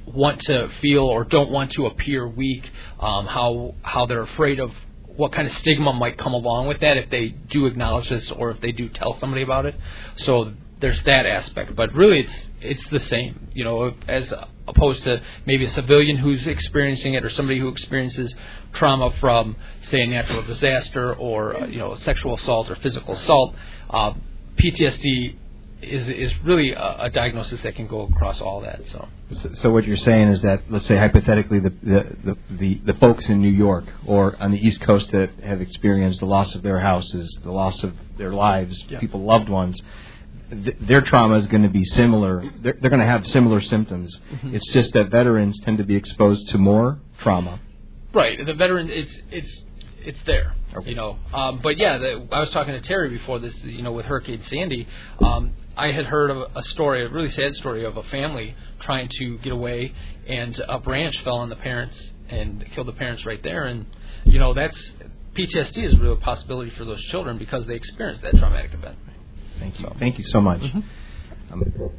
[0.05, 4.71] want to feel or don't want to appear weak, um, how how they're afraid of
[5.15, 8.51] what kind of stigma might come along with that if they do acknowledge this or
[8.51, 9.75] if they do tell somebody about it.
[10.15, 14.33] So there's that aspect, but really it's it's the same, you know, as
[14.69, 18.33] opposed to maybe a civilian who's experiencing it or somebody who experiences
[18.73, 19.55] trauma from
[19.89, 23.55] say a natural disaster or uh, you know sexual assault or physical assault.
[23.89, 24.13] Uh,
[24.57, 25.35] PTSD
[25.81, 28.81] is is really a, a, diagnosis that can go across all that.
[28.91, 29.07] So.
[29.53, 29.69] so.
[29.69, 33.49] what you're saying is that, let's say hypothetically, the, the the, the folks in New
[33.49, 37.51] York or on the East Coast that have experienced the loss of their houses, the
[37.51, 38.99] loss of their lives, yeah.
[38.99, 39.81] people, loved ones,
[40.49, 42.43] th- their trauma is going to be similar.
[42.61, 44.17] They're, they're going to have similar symptoms.
[44.31, 44.55] Mm-hmm.
[44.55, 47.59] It's just that veterans tend to be exposed to more trauma.
[48.13, 48.43] Right.
[48.43, 49.63] The veterans, it's it's
[50.01, 50.53] it's there.
[50.75, 50.89] Okay.
[50.89, 53.53] You know, um, but yeah, the, I was talking to Terry before this.
[53.63, 54.87] You know, with Hurricane Sandy,
[55.23, 59.09] um, I had heard of a story, a really sad story of a family trying
[59.19, 59.93] to get away,
[60.27, 61.95] and a branch fell on the parents
[62.29, 63.65] and killed the parents right there.
[63.65, 63.85] And
[64.25, 64.77] you know, that's
[65.35, 68.97] PTSD is a real possibility for those children because they experienced that traumatic event.
[69.59, 69.85] Thank you.
[69.85, 69.95] So.
[69.99, 71.53] Thank you so much, mm-hmm.
[71.53, 71.91] um,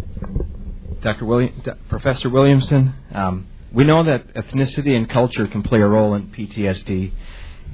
[1.03, 1.25] Dr.
[1.25, 2.95] William, D- Professor Williamson.
[3.13, 7.13] Um, we know that ethnicity and culture can play a role in PTSD,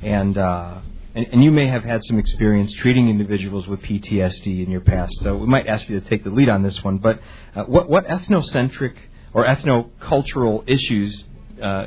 [0.02, 0.80] and uh,
[1.14, 5.14] and, and, you may have had some experience treating individuals with PTSD in your past.
[5.22, 6.98] So we might ask you to take the lead on this one.
[6.98, 7.20] But
[7.54, 8.94] uh, what, what ethnocentric
[9.32, 11.24] or ethnocultural issues
[11.62, 11.86] uh,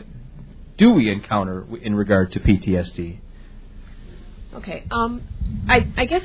[0.79, 3.19] do we encounter in regard to PTSD?
[4.55, 4.83] Okay.
[4.89, 5.21] Um,
[5.67, 6.23] I, I guess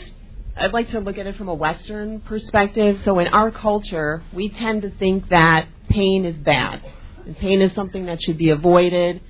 [0.57, 3.01] I'd like to look at it from a Western perspective.
[3.05, 6.81] So in our culture, we tend to think that pain is bad.
[7.27, 9.21] And pain is something that should be avoided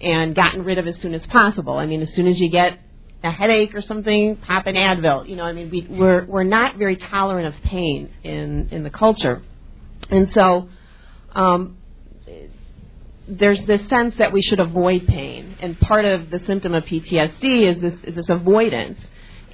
[0.00, 1.74] and gotten rid of as soon as possible.
[1.74, 2.78] I mean, as soon as you get
[3.22, 5.28] a headache or something, pop an Advil.
[5.28, 8.90] You know, I mean, we, we're we're not very tolerant of pain in in the
[8.90, 9.42] culture,
[10.08, 10.68] and so
[11.32, 11.76] um,
[13.28, 17.74] there's this sense that we should avoid pain, and part of the symptom of PTSD
[17.74, 18.98] is this is this avoidance.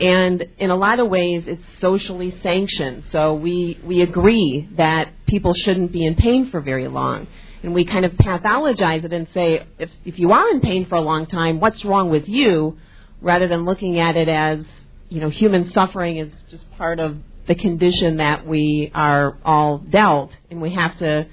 [0.00, 3.04] And in a lot of ways, it's socially sanctioned.
[3.12, 7.26] So we, we agree that people shouldn't be in pain for very long.
[7.62, 10.96] And we kind of pathologize it and say, if, if you are in pain for
[10.96, 12.78] a long time, what's wrong with you?
[13.20, 14.64] rather than looking at it as,
[15.09, 20.32] you know, human suffering is just part of the condition that we are all dealt,
[20.50, 21.26] and we have to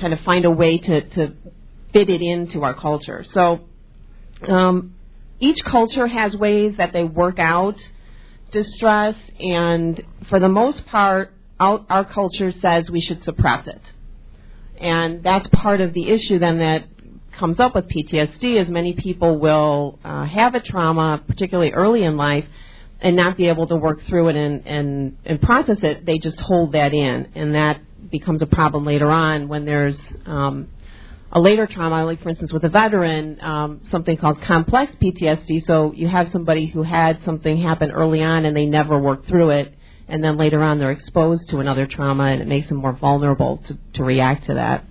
[0.00, 1.32] kind of find a way to, to
[1.92, 3.24] fit it into our culture.
[3.32, 3.60] So,
[4.48, 4.94] um,
[5.44, 7.76] each culture has ways that they work out
[8.50, 13.82] distress, and for the most part, our, our culture says we should suppress it.
[14.78, 16.84] And that's part of the issue then that
[17.32, 22.16] comes up with PTSD is many people will uh, have a trauma, particularly early in
[22.16, 22.46] life,
[23.00, 26.06] and not be able to work through it and, and, and process it.
[26.06, 27.80] They just hold that in, and that
[28.10, 30.68] becomes a problem later on when there's um,
[31.34, 35.66] a later trauma, like for instance with a veteran, um, something called complex PTSD.
[35.66, 39.50] So you have somebody who had something happen early on and they never worked through
[39.50, 39.74] it,
[40.06, 43.60] and then later on they're exposed to another trauma and it makes them more vulnerable
[43.66, 44.84] to, to react to that.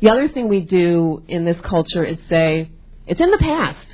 [0.00, 2.70] The other thing we do in this culture is say,
[3.06, 3.86] it's in the past.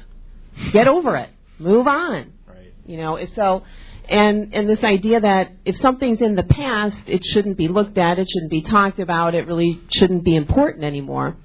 [0.73, 1.31] Get over it.
[1.59, 2.33] Move on.
[2.47, 2.73] Right.
[2.87, 3.65] You know, so
[4.11, 8.19] and and this idea that if something's in the past, it shouldn't be looked at,
[8.19, 11.37] it shouldn't be talked about, it really shouldn't be important anymore,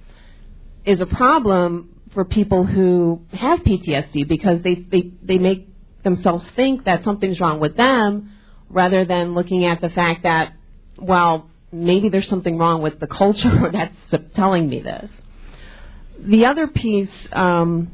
[0.84, 5.70] is a problem for people who have PTSD because they they they make
[6.04, 8.32] themselves think that something's wrong with them
[8.70, 10.54] rather than looking at the fact that
[10.98, 13.96] well maybe there's something wrong with the culture that's
[14.36, 15.12] telling me this.
[16.18, 17.92] The other piece um,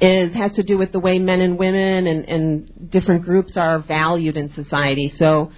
[0.00, 3.78] is has to do with the way men and women and, and different groups are
[3.80, 5.14] valued in society.
[5.18, 5.52] So,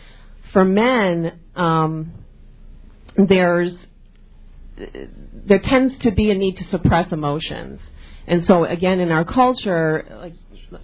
[0.53, 2.12] for men, um,
[3.17, 3.75] there's
[5.47, 7.81] there tends to be a need to suppress emotions,
[8.27, 10.35] and so again in our culture, like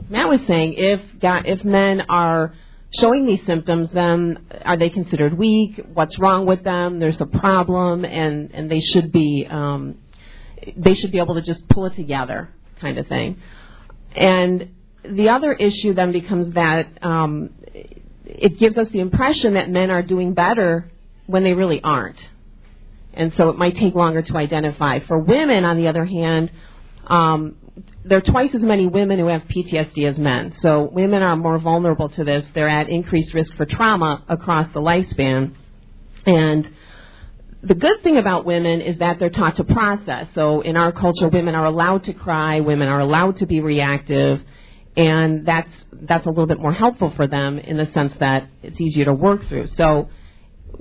[0.09, 2.55] Matt was saying, if God, if men are
[2.99, 5.81] showing these symptoms, then are they considered weak?
[5.93, 6.99] What's wrong with them?
[7.01, 9.99] There's a problem, and and they should be um,
[10.77, 12.51] they should be able to just pull it together,
[12.83, 13.41] kind of thing.
[14.15, 17.51] And the other issue then becomes that um,
[18.27, 20.91] it gives us the impression that men are doing better
[21.27, 22.21] when they really aren't.
[23.15, 25.01] And so it might take longer to identify.
[25.01, 26.51] For women, on the other hand,
[27.07, 27.57] um,
[28.05, 30.55] there are twice as many women who have PTSD as men.
[30.61, 32.45] So women are more vulnerable to this.
[32.55, 35.55] They're at increased risk for trauma across the lifespan.
[36.27, 36.71] And
[37.63, 40.27] the good thing about women is that they're taught to process.
[40.35, 44.43] So in our culture, women are allowed to cry, women are allowed to be reactive,
[44.97, 48.81] and that's that's a little bit more helpful for them in the sense that it's
[48.81, 49.69] easier to work through.
[49.77, 50.11] So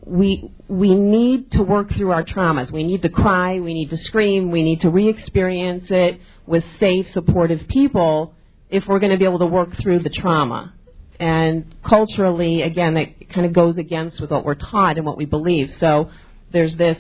[0.06, 2.72] we we need to work through our traumas.
[2.72, 7.12] We need to cry, we need to scream, we need to re-experience it with safe,
[7.12, 8.34] supportive people
[8.70, 10.74] if we're going to be able to work through the trauma.
[11.20, 15.26] And culturally, again, that kind of goes against with what we're taught and what we
[15.26, 15.72] believe.
[15.80, 16.10] So
[16.52, 16.98] there's this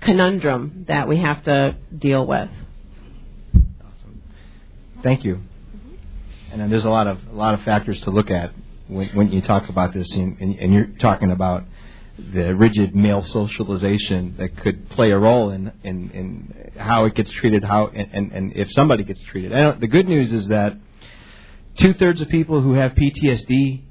[0.00, 2.48] conundrum that we have to deal with.
[3.54, 4.22] Awesome.
[5.02, 5.40] Thank you.
[6.52, 8.52] And there's a lot of a lot of factors to look at
[8.88, 11.64] when, when you talk about this, and, and you're talking about
[12.18, 17.30] the rigid male socialization that could play a role in in, in how it gets
[17.32, 19.52] treated, how and, and, and if somebody gets treated.
[19.52, 20.76] And the good news is that
[21.76, 23.82] two thirds of people who have PTSD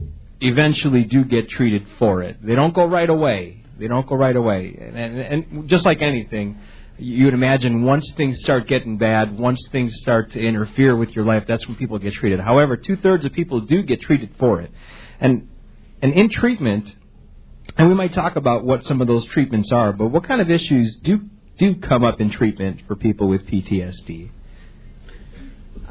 [0.42, 2.46] eventually do get treated for it.
[2.46, 3.59] They don't go right away.
[3.80, 4.78] They don't go right away.
[4.80, 6.60] And, and, and just like anything,
[6.98, 11.26] you would imagine once things start getting bad, once things start to interfere with your
[11.26, 12.40] life, that's when people get treated.
[12.40, 14.72] However, two thirds of people do get treated for it.
[15.20, 15.48] And
[16.02, 16.94] and in treatment,
[17.78, 20.50] and we might talk about what some of those treatments are, but what kind of
[20.50, 21.22] issues do
[21.58, 24.32] do come up in treatment for people with PTSD?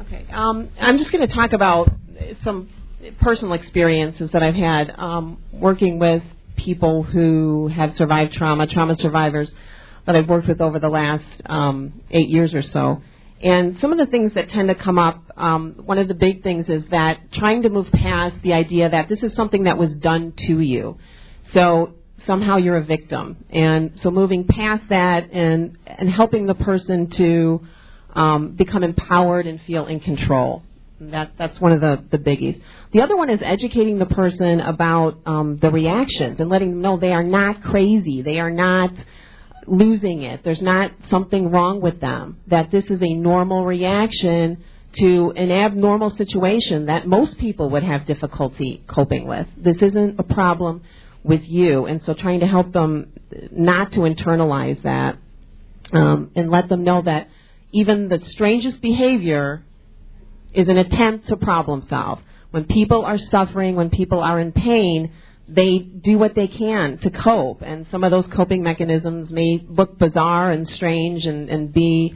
[0.01, 1.91] Okay, um, I'm just going to talk about
[2.43, 2.69] some
[3.21, 6.23] personal experiences that I've had um, working with
[6.59, 9.51] people who have survived trauma, trauma survivors
[10.05, 13.01] that I've worked with over the last um, eight years or so.
[13.41, 16.43] And some of the things that tend to come up, um, one of the big
[16.43, 19.93] things is that trying to move past the idea that this is something that was
[19.95, 20.97] done to you.
[21.53, 21.95] So
[22.25, 23.45] somehow you're a victim.
[23.49, 27.65] And so moving past that and, and helping the person to
[28.13, 30.63] um, become empowered and feel in control.
[31.01, 32.61] That, that's one of the, the biggies.
[32.91, 36.97] The other one is educating the person about um, the reactions and letting them know
[36.97, 38.21] they are not crazy.
[38.21, 38.91] They are not
[39.65, 40.41] losing it.
[40.43, 42.37] There's not something wrong with them.
[42.47, 44.63] That this is a normal reaction
[44.97, 49.47] to an abnormal situation that most people would have difficulty coping with.
[49.55, 50.81] This isn't a problem
[51.23, 51.85] with you.
[51.85, 53.11] And so trying to help them
[53.51, 55.17] not to internalize that
[55.93, 57.29] um, and let them know that
[57.71, 59.63] even the strangest behavior
[60.53, 62.19] is an attempt to problem solve.
[62.51, 65.11] When people are suffering, when people are in pain,
[65.47, 67.61] they do what they can to cope.
[67.61, 72.13] And some of those coping mechanisms may look bizarre and strange and, and be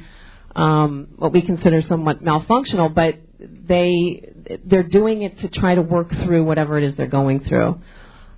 [0.55, 4.29] um, what we consider somewhat malfunctional, but they
[4.65, 7.81] they're doing it to try to work through whatever it is they're going through.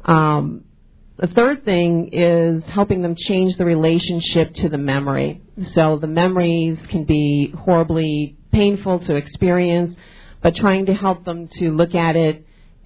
[0.03, 0.65] Um,
[1.17, 5.41] the third thing is helping them change the relationship to the memory.
[5.73, 9.91] So the memories can be horribly painful to experience,
[10.41, 12.35] but trying to help them to look at it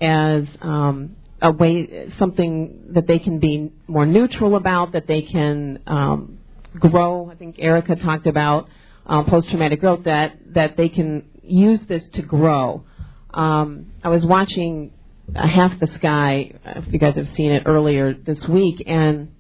[0.01, 2.53] as um, a way, something
[2.95, 6.39] that they can be more neutral about, that they can um,
[6.79, 7.29] grow.
[7.29, 8.67] I think Erica talked about
[9.05, 12.83] um, post-traumatic growth that that they can use this to grow.
[13.33, 14.91] Um, I was watching
[15.35, 16.53] uh, half the sky.
[16.65, 19.31] If you guys have seen it earlier this week, and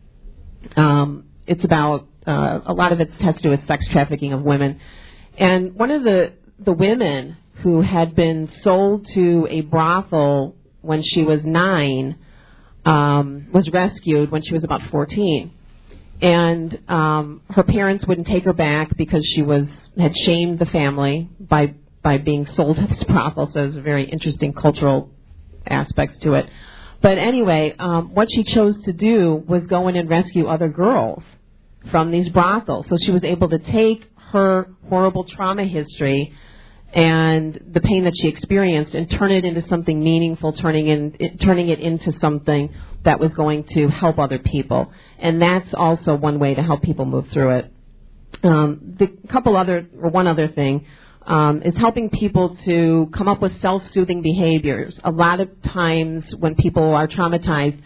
[0.75, 4.41] um, it's about uh, a lot of it has to do with sex trafficking of
[4.43, 4.79] women.
[5.39, 11.23] And one of the the women who had been sold to a brothel when she
[11.23, 12.17] was nine
[12.85, 15.51] um, was rescued when she was about 14
[16.21, 21.29] and um, her parents wouldn't take her back because she was had shamed the family
[21.39, 23.49] by by being sold to this brothel.
[23.53, 25.09] So a very interesting cultural
[25.65, 26.49] aspects to it.
[27.01, 31.23] But anyway, um, what she chose to do was go in and rescue other girls
[31.91, 32.87] from these brothels.
[32.89, 36.33] So she was able to take her horrible trauma history
[36.93, 41.69] and the pain that she experienced and turn it into something meaningful, turning in, turning
[41.69, 42.73] it into something
[43.05, 44.91] that was going to help other people.
[45.19, 47.73] And that's also one way to help people move through it.
[48.43, 50.85] Um, the couple other, or one other thing,
[51.25, 54.99] um, is helping people to come up with self-soothing behaviors.
[55.03, 57.79] A lot of times when people are traumatized,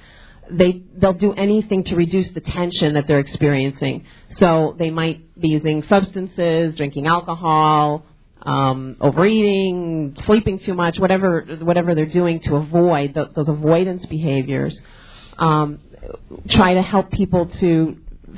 [0.50, 4.06] they they'll do anything to reduce the tension that they're experiencing.
[4.40, 8.06] So they might be using substances, drinking alcohol,
[8.42, 14.78] um, overeating, sleeping too much, whatever whatever they're doing to avoid those avoidance behaviors.
[15.38, 15.80] Um,
[16.50, 17.98] try to help people to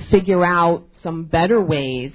[0.09, 2.13] figure out some better ways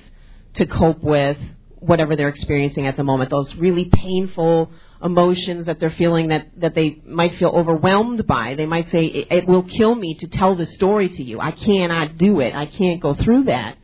[0.55, 1.38] to cope with
[1.81, 3.31] whatever they're experiencing at the moment.
[3.31, 4.70] Those really painful
[5.02, 8.54] emotions that they're feeling that, that they might feel overwhelmed by.
[8.54, 11.40] They might say, it, it will kill me to tell the story to you.
[11.40, 12.54] I cannot do it.
[12.54, 13.79] I can't go through that.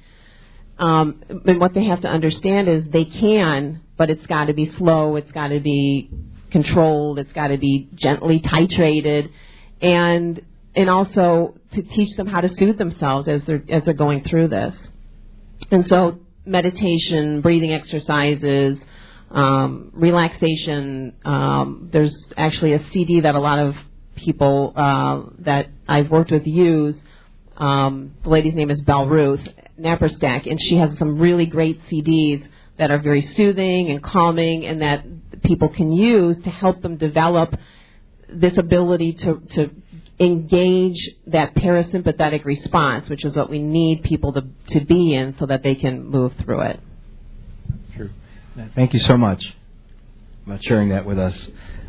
[0.78, 4.70] Um, and what they have to understand is they can, but it's got to be
[4.72, 5.16] slow.
[5.16, 6.10] It's got to be
[6.50, 7.18] controlled.
[7.18, 9.30] It's got to be gently titrated,
[9.80, 10.42] and
[10.74, 14.48] and also to teach them how to soothe themselves as they're as they're going through
[14.48, 14.74] this.
[15.70, 18.78] And so meditation, breathing exercises,
[19.30, 21.14] um, relaxation.
[21.24, 23.76] Um, there's actually a CD that a lot of
[24.16, 26.96] people uh, that I've worked with use.
[27.56, 32.46] Um, the lady's name is Belleruth Naparstek, and she has some really great CDs
[32.78, 35.04] that are very soothing and calming, and that
[35.42, 37.54] people can use to help them develop
[38.28, 39.70] this ability to, to
[40.18, 45.46] engage that parasympathetic response, which is what we need people to, to be in so
[45.46, 46.80] that they can move through it.
[48.74, 49.54] Thank you so much
[50.46, 51.36] about sharing that with us.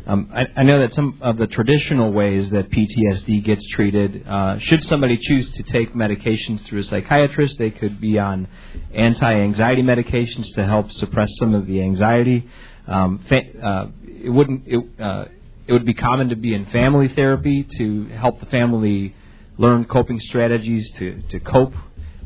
[0.06, 4.58] Um, I, I, know that some of the traditional ways that PTSD gets treated, uh,
[4.58, 8.48] should somebody choose to take medications through a psychiatrist, they could be on
[8.92, 12.46] anti-anxiety medications to help suppress some of the anxiety.
[12.86, 14.64] Um, fa- uh, it wouldn't.
[14.66, 15.24] It, uh,
[15.66, 19.14] it would be common to be in family therapy to help the family
[19.56, 21.74] learn coping strategies to, to cope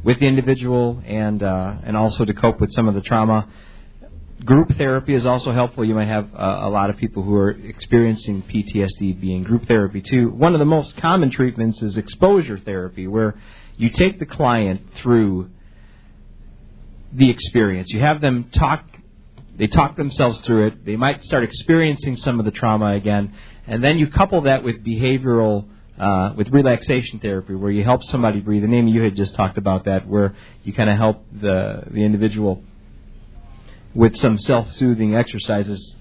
[0.03, 3.49] with the individual and uh, and also to cope with some of the trauma.
[4.45, 5.85] Group therapy is also helpful.
[5.85, 10.01] You might have uh, a lot of people who are experiencing PTSD being group therapy
[10.01, 10.31] too.
[10.31, 13.37] One of the most common treatments is exposure therapy, where
[13.77, 15.51] you take the client through
[17.13, 17.91] the experience.
[17.91, 18.85] You have them talk
[19.57, 20.85] they talk themselves through it.
[20.85, 23.35] They might start experiencing some of the trauma again,
[23.67, 25.69] and then you couple that with behavioral,
[26.01, 28.65] uh, with relaxation therapy, where you help somebody breathe.
[28.65, 30.35] And Amy, you had just talked about that, where
[30.65, 32.65] you kind of help the the individual
[33.95, 35.95] with some self-soothing exercises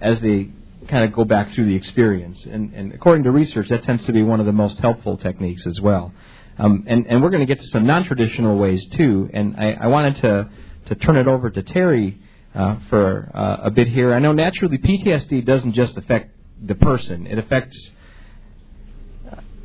[0.00, 0.50] as they
[0.88, 2.44] kind of go back through the experience.
[2.44, 5.66] And, and according to research, that tends to be one of the most helpful techniques
[5.66, 6.12] as well.
[6.58, 9.28] Um, and, and we're going to get to some non-traditional ways too.
[9.32, 10.48] And I, I wanted to
[10.86, 12.18] to turn it over to Terry
[12.54, 14.12] uh, for uh, a bit here.
[14.12, 17.90] I know naturally PTSD doesn't just affect the person; it affects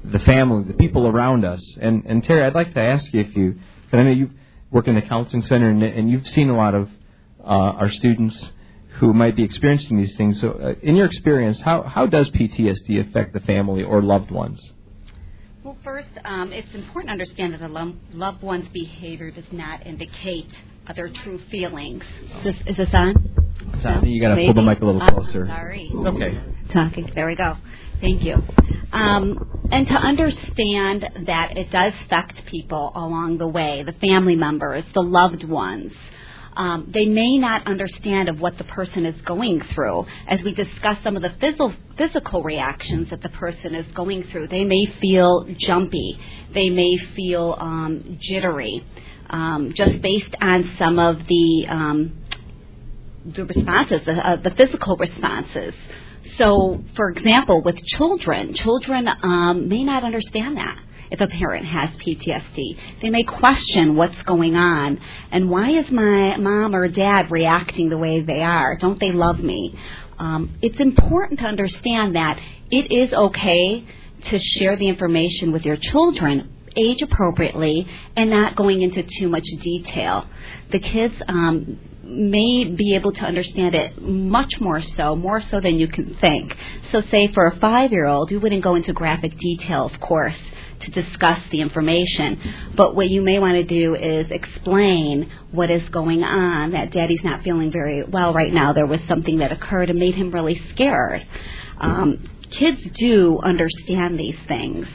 [0.03, 1.61] the family, the people around us.
[1.81, 4.31] And, and Terry, I'd like to ask you if you, because I know you
[4.71, 6.89] work in the counseling center and, and you've seen a lot of
[7.43, 8.51] uh, our students
[8.99, 10.39] who might be experiencing these things.
[10.41, 14.73] So, uh, in your experience, how how does PTSD affect the family or loved ones?
[15.63, 19.85] Well, first, um, it's important to understand that the lo- loved one's behavior does not
[19.85, 20.49] indicate
[20.95, 22.03] their true feelings.
[22.37, 23.13] Is this, is this on?
[23.83, 24.01] No?
[24.03, 25.45] You got to pull the mic a little uh, closer.
[25.45, 25.91] sorry.
[25.93, 26.41] It's okay.
[26.71, 27.11] Talking.
[27.13, 27.57] There we go.
[28.01, 28.41] Thank you.
[28.91, 34.83] Um, and to understand that it does affect people along the way, the family members,
[34.93, 35.93] the loved ones.
[36.53, 40.05] Um, they may not understand of what the person is going through.
[40.27, 44.47] As we discuss some of the phys- physical reactions that the person is going through,
[44.47, 46.19] they may feel jumpy.
[46.53, 48.83] They may feel um, jittery
[49.29, 52.23] um, just based on some of the um,
[53.25, 55.75] the responses, the, uh, the physical responses.
[56.37, 60.79] So, for example, with children, children um, may not understand that
[61.11, 63.01] if a parent has PTSD.
[63.01, 64.99] They may question what's going on
[65.31, 68.77] and why is my mom or dad reacting the way they are?
[68.77, 69.75] Don't they love me?
[70.17, 72.39] Um, it's important to understand that
[72.71, 73.85] it is okay
[74.25, 79.45] to share the information with your children, age appropriately and not going into too much
[79.61, 80.27] detail.
[80.71, 81.79] The kids um,
[82.09, 86.55] may be able to understand it much more so, more so than you can think.
[86.91, 90.37] So, say for a five year old, you wouldn't go into graphic detail, of course,
[90.81, 92.39] to discuss the information.
[92.75, 97.23] But what you may want to do is explain what is going on, that daddy's
[97.23, 98.73] not feeling very well right now.
[98.73, 101.25] There was something that occurred and made him really scared.
[101.77, 104.87] Um, kids do understand these things.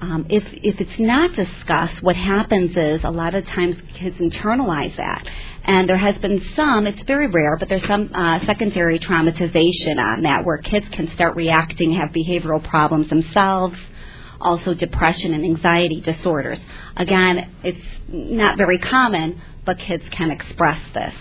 [0.00, 4.94] Um, if if it's not discussed, what happens is a lot of times kids internalize
[4.96, 5.26] that,
[5.64, 6.86] and there has been some.
[6.86, 11.36] It's very rare, but there's some uh, secondary traumatization on that where kids can start
[11.36, 13.78] reacting, have behavioral problems themselves,
[14.40, 16.60] also depression and anxiety disorders.
[16.96, 21.14] Again, it's not very common, but kids can express this.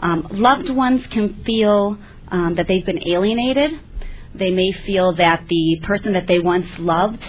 [0.00, 3.78] Um, loved ones can feel um, that they've been alienated.
[4.34, 7.22] They may feel that the person that they once loved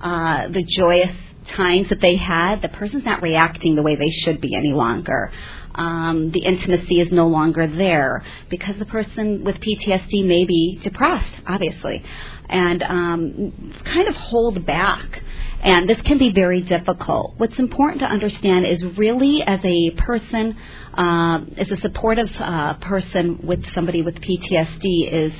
[0.00, 1.12] uh, the joyous
[1.48, 5.32] times that they had, the person's not reacting the way they should be any longer.
[5.78, 11.42] Um, the intimacy is no longer there because the person with PTSD may be depressed,
[11.46, 12.04] obviously,
[12.48, 15.22] and um, kind of hold back.
[15.60, 17.34] And this can be very difficult.
[17.36, 20.56] What's important to understand is really, as a person,
[20.94, 25.32] uh, as a supportive uh, person with somebody with PTSD, is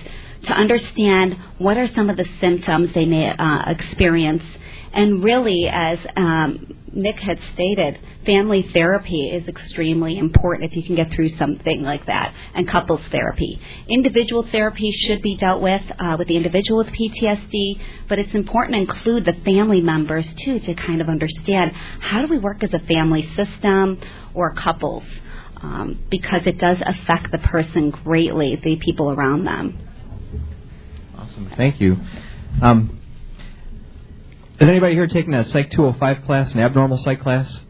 [0.45, 4.43] to understand what are some of the symptoms they may uh, experience.
[4.93, 10.97] And really, as um, Nick had stated, family therapy is extremely important if you can
[10.97, 13.61] get through something like that, and couples therapy.
[13.89, 18.75] Individual therapy should be dealt with uh, with the individual with PTSD, but it's important
[18.75, 22.73] to include the family members too to kind of understand how do we work as
[22.75, 24.01] a family system
[24.35, 25.05] or couples.
[25.63, 29.79] um, because it does affect the person greatly, the people around them.
[31.17, 31.51] Awesome.
[31.57, 31.97] Thank you.
[32.63, 32.98] Um,
[34.61, 37.61] is anybody here taking a Psych 205 class, an abnormal psych class?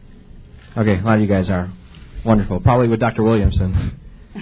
[0.75, 1.71] Okay, a lot of you guys are.
[2.25, 2.59] Wonderful.
[2.61, 3.23] Probably with Dr.
[3.23, 3.99] Williamson.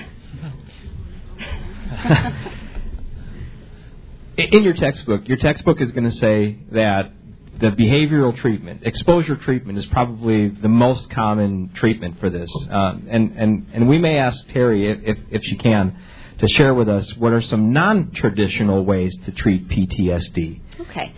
[4.37, 7.11] in your textbook, your textbook is going to say that
[7.59, 12.49] the behavioral treatment, exposure treatment, is probably the most common treatment for this.
[12.69, 15.97] Um, and, and, and we may ask Terry, if, if she can,
[16.39, 20.61] to share with us what are some non traditional ways to treat PTSD.
[20.81, 21.13] Okay.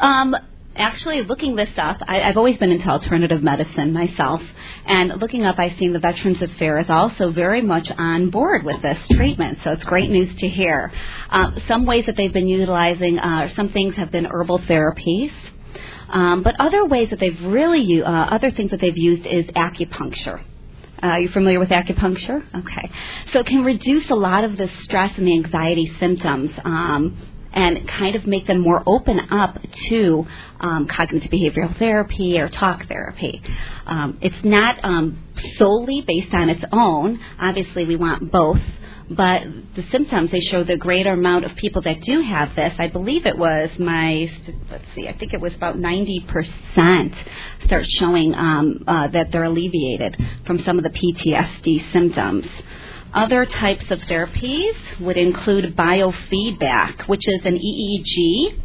[0.00, 0.34] Um,
[0.76, 4.42] actually looking this up, I, have always been into alternative medicine myself,
[4.86, 8.98] and looking up, I've seen the Veterans Affairs also very much on board with this
[9.12, 9.58] treatment.
[9.62, 10.92] So it's great news to hear.
[11.30, 15.32] Uh, some ways that they've been utilizing, uh, some things have been herbal therapies.
[16.08, 20.42] Um, but other ways that they've really, uh, other things that they've used is acupuncture.
[21.02, 22.44] Uh, are you familiar with acupuncture?
[22.54, 22.90] Okay.
[23.32, 27.18] So it can reduce a lot of the stress and the anxiety symptoms um,
[27.52, 30.26] and kind of make them more open up to
[30.60, 33.42] um, cognitive behavioral therapy or talk therapy.
[33.86, 35.22] Um, it's not um,
[35.56, 37.20] solely based on its own.
[37.38, 38.60] Obviously, we want both
[39.10, 39.42] but
[39.74, 42.72] the symptoms they show the greater amount of people that do have this.
[42.78, 44.30] I believe it was my
[44.70, 47.14] let's see, I think it was about 90%
[47.64, 52.46] start showing um, uh, that they're alleviated from some of the PTSD symptoms.
[53.14, 58.58] Other types of therapies would include biofeedback, which is an EEG,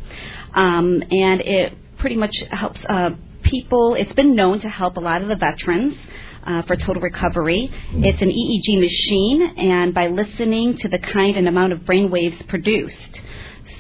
[0.54, 3.12] um, and it pretty much helps uh,
[3.44, 3.96] people.
[3.96, 5.98] It's been known to help a lot of the veterans
[6.44, 7.70] uh, for total recovery.
[7.92, 12.42] It's an EEG machine, and by listening to the kind and amount of brain waves
[12.48, 13.22] produced.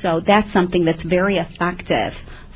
[0.01, 2.13] So that's something that's very effective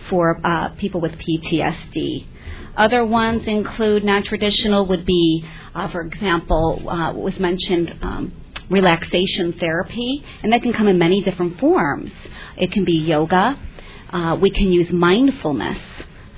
[0.10, 2.28] for uh, people with PTSD.
[2.76, 5.46] Other ones include non-traditional would be,
[5.76, 8.34] uh, for example, uh, was mentioned um,
[8.70, 12.12] relaxation therapy, and that can come in many different forms.
[12.58, 13.60] It can be yoga.
[14.10, 15.80] Uh, we can use mindfulness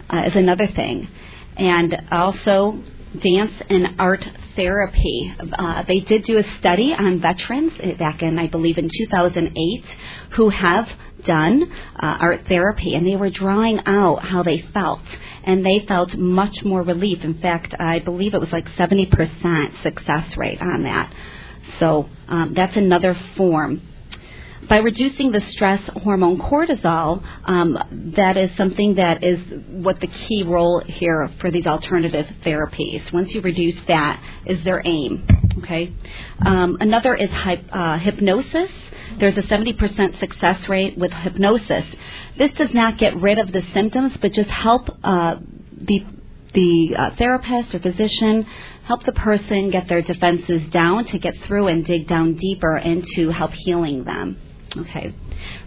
[0.09, 1.07] uh, as another thing,
[1.55, 2.83] and also
[3.21, 5.33] dance and art therapy.
[5.39, 9.85] Uh, they did do a study on veterans back in, I believe, in 2008
[10.31, 10.89] who have
[11.25, 15.01] done uh, art therapy, and they were drawing out how they felt,
[15.43, 17.23] and they felt much more relief.
[17.23, 21.13] In fact, I believe it was like 70% success rate on that.
[21.79, 23.81] So um, that's another form
[24.67, 30.43] by reducing the stress hormone cortisol, um, that is something that is what the key
[30.43, 33.11] role here for these alternative therapies.
[33.11, 35.27] Once you reduce that, is their aim.
[35.59, 35.93] Okay.
[36.45, 38.71] Um, another is hy- uh, hypnosis.
[39.19, 41.85] There's a 70% success rate with hypnosis.
[42.37, 45.37] This does not get rid of the symptoms, but just help uh,
[45.71, 46.05] the
[46.53, 48.43] the uh, therapist or physician
[48.83, 53.31] help the person get their defenses down to get through and dig down deeper into
[53.31, 54.37] help healing them.
[54.75, 55.13] Okay.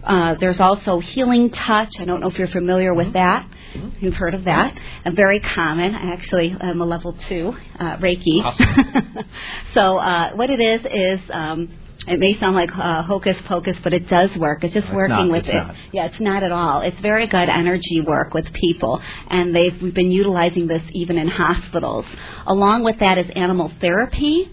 [0.03, 1.89] Uh, there's also healing touch.
[1.99, 3.47] I don't know if you're familiar with that.
[3.73, 4.05] Mm-hmm.
[4.05, 4.77] You've heard of that.
[5.13, 5.95] Very common.
[5.95, 8.43] I actually am a level two uh, Reiki.
[8.43, 9.25] Awesome.
[9.73, 11.29] so uh, what it is is.
[11.29, 11.69] Um,
[12.07, 14.63] it may sound like uh, hocus pocus, but it does work.
[14.63, 15.55] It's just no, working it's with it.
[15.55, 15.75] Not.
[15.91, 16.81] Yeah, it's not at all.
[16.81, 21.27] It's very good energy work with people, and they've we've been utilizing this even in
[21.27, 22.05] hospitals.
[22.45, 24.51] Along with that is animal therapy.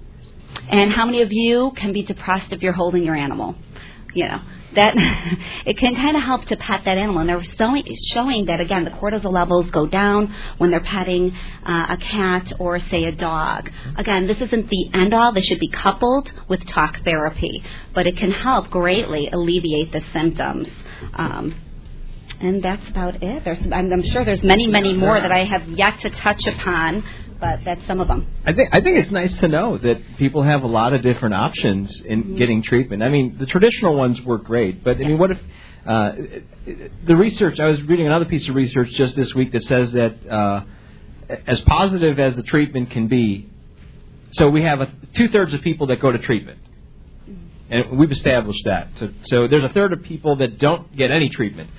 [0.69, 3.55] And how many of you can be depressed if you're holding your animal?
[4.15, 4.41] You know,
[4.75, 4.95] that
[5.67, 7.21] it can kind of help to pet that animal.
[7.21, 11.87] And they're showing, showing that again, the cortisol levels go down when they're petting uh,
[11.91, 13.71] a cat or say a dog.
[13.97, 15.33] Again, this isn't the end all.
[15.33, 17.63] This should be coupled with talk therapy,
[17.95, 20.69] but it can help greatly alleviate the symptoms.
[21.15, 21.55] Um,
[22.41, 23.45] and that's about it.
[23.45, 27.05] There's, I'm, I'm sure there's many, many more that I have yet to touch upon
[27.45, 28.27] but that's some of them.
[28.47, 31.35] I think I think it's nice to know that people have a lot of different
[31.35, 32.37] options in mm-hmm.
[32.37, 33.03] getting treatment.
[33.03, 35.39] I mean, the traditional ones work great, but I mean, what if
[35.87, 36.13] uh,
[37.05, 37.61] the research?
[37.61, 40.65] I was reading another piece of research just this week that says that uh,
[41.47, 43.51] as positive as the treatment can be,
[44.33, 46.61] so we have two thirds of people that go to treatment.
[47.69, 48.89] And we've established that.
[48.99, 51.71] So, so there's a third of people that don't get any treatment.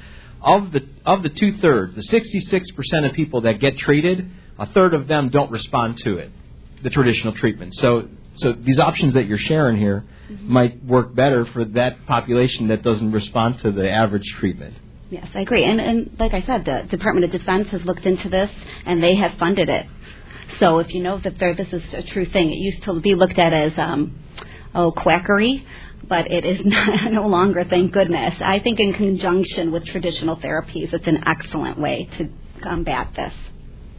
[0.41, 4.67] Of the of the two thirds, the 66 percent of people that get treated, a
[4.67, 6.31] third of them don't respond to it,
[6.83, 7.75] the traditional treatment.
[7.75, 10.51] So, so these options that you're sharing here mm-hmm.
[10.51, 14.75] might work better for that population that doesn't respond to the average treatment.
[15.09, 15.63] Yes, I agree.
[15.63, 18.49] And, and like I said, the Department of Defense has looked into this
[18.85, 19.85] and they have funded it.
[20.59, 23.37] So if you know that this is a true thing, it used to be looked
[23.37, 24.17] at as um,
[24.73, 25.65] oh quackery,
[26.07, 27.63] but it is not, no longer.
[27.63, 28.35] Thank goodness.
[28.39, 32.29] I think in conjunction with traditional therapies, it's an excellent way to
[32.61, 33.33] combat this.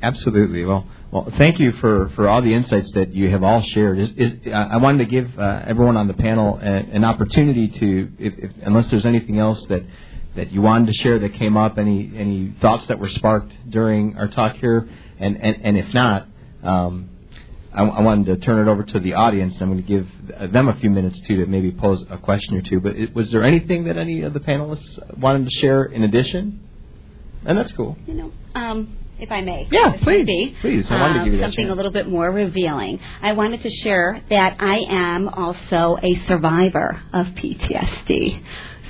[0.03, 0.65] Absolutely.
[0.65, 3.99] Well, well, thank you for, for all the insights that you have all shared.
[3.99, 8.13] Is, is, I wanted to give uh, everyone on the panel a, an opportunity to,
[8.19, 9.83] if, if, unless there's anything else that,
[10.37, 14.17] that you wanted to share that came up, any any thoughts that were sparked during
[14.17, 14.89] our talk here,
[15.19, 16.29] and and, and if not,
[16.63, 17.09] um,
[17.73, 19.57] I, I, wanted to turn it over to the audience.
[19.61, 22.63] I'm going to give them a few minutes too to maybe pose a question or
[22.63, 22.81] two.
[22.81, 26.61] But it, was there anything that any of the panelists wanted to share in addition?
[27.45, 27.97] And that's cool.
[28.07, 29.67] You know, um, if I may.
[29.71, 30.55] Yeah, please.
[30.61, 33.01] Please, I wanted to give you um, something a little bit more revealing.
[33.23, 38.43] I wanted to share that I am also a survivor of PTSD.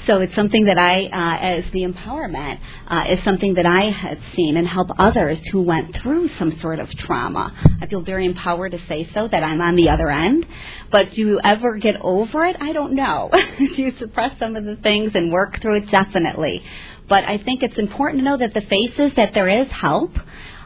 [0.07, 4.21] So it's something that I, uh, as the empowerment, uh, is something that I had
[4.37, 7.53] seen and help others who went through some sort of trauma.
[7.81, 10.47] I feel very empowered to say so that I'm on the other end.
[10.93, 12.57] But do you ever get over it?
[12.61, 13.31] I don't know.
[13.59, 15.91] do you suppress some of the things and work through it?
[15.91, 16.63] Definitely.
[17.09, 20.13] But I think it's important to know that the faces that there is help.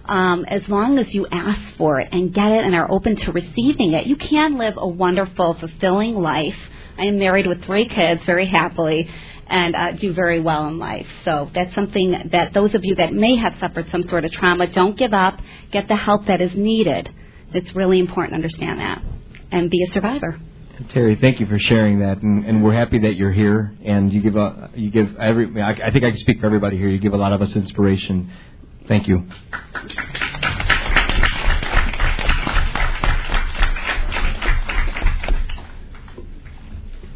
[0.07, 3.33] Um, as long as you ask for it and get it and are open to
[3.33, 6.57] receiving it, you can live a wonderful, fulfilling life.
[6.99, 9.09] I am married with three kids very happily
[9.47, 11.07] and uh, do very well in life.
[11.25, 14.67] So that's something that those of you that may have suffered some sort of trauma,
[14.69, 15.39] don't give up.
[15.71, 17.13] Get the help that is needed.
[17.53, 19.03] It's really important to understand that
[19.53, 20.41] and be a survivor.
[20.89, 23.77] Terry, thank you for sharing that, and, and, we're happy that you're here.
[23.85, 25.61] And you give a, you give every.
[25.61, 26.89] I, I think I can speak for everybody here.
[26.89, 28.31] You give a lot of us inspiration.
[28.89, 29.27] Thank you.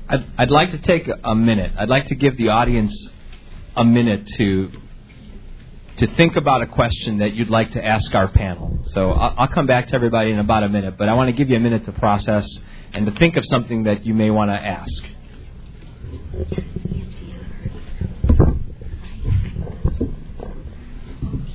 [0.09, 1.73] I'd, I'd like to take a minute.
[1.79, 2.95] I'd like to give the audience
[3.77, 4.71] a minute to
[5.97, 8.79] to think about a question that you'd like to ask our panel.
[8.89, 11.33] So I'll, I'll come back to everybody in about a minute, but I want to
[11.33, 12.47] give you a minute to process
[12.95, 15.05] and to think of something that you may want to ask.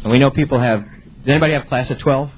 [0.03, 0.83] And we know people have.
[0.83, 2.31] Does anybody have class at 12?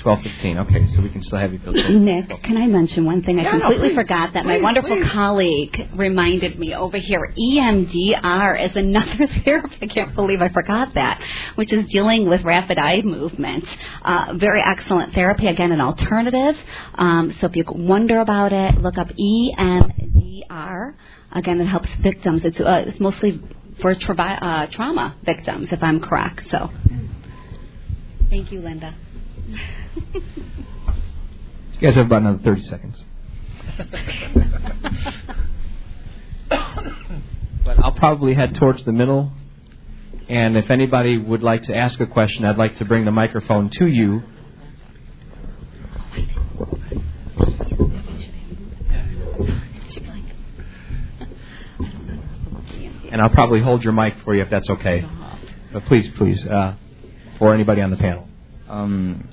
[0.00, 0.56] Twelve fifteen.
[0.58, 1.72] Okay, so we can still have you fill.
[2.00, 3.38] Nick, can I mention one thing?
[3.38, 5.10] I yeah, completely no, forgot that please, my wonderful please.
[5.10, 7.34] colleague reminded me over here.
[7.38, 9.76] EMDR is another therapy.
[9.82, 11.20] I can't believe I forgot that,
[11.56, 13.64] which is dealing with rapid eye movement.
[14.02, 15.46] Uh, very excellent therapy.
[15.48, 16.56] Again, an alternative.
[16.94, 20.94] Um, so if you wonder about it, look up EMDR.
[21.32, 22.42] Again, it helps victims.
[22.44, 23.38] It's, uh, it's mostly
[23.82, 26.50] for tra- uh, trauma victims, if I'm correct.
[26.50, 26.70] So,
[28.30, 28.94] thank you, Linda.
[31.80, 33.04] You guys have about another 30 seconds.
[37.64, 39.32] but I'll probably head towards the middle.
[40.28, 43.70] And if anybody would like to ask a question, I'd like to bring the microphone
[43.78, 44.22] to you.
[53.10, 55.04] And I'll probably hold your mic for you if that's okay.
[55.72, 56.74] But please, please, uh,
[57.38, 58.28] for anybody on the panel.
[58.68, 59.28] Um,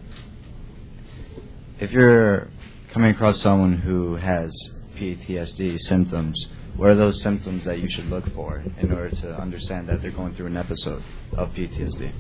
[1.79, 2.47] if you're
[2.91, 4.51] coming across someone who has
[4.95, 9.87] PTSD symptoms, what are those symptoms that you should look for in order to understand
[9.87, 11.03] that they're going through an episode
[11.33, 12.11] of PTSD?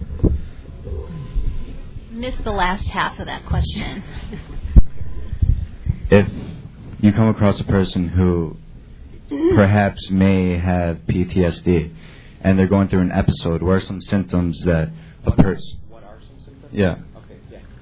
[2.11, 4.03] Missed the last half of that question.
[6.09, 6.27] if
[6.99, 8.57] you come across a person who
[9.55, 11.93] perhaps may have PTSD
[12.41, 14.89] and they're going through an episode, what are some symptoms that
[15.25, 15.79] a person.
[15.89, 16.73] What are some symptoms?
[16.73, 16.97] Yeah.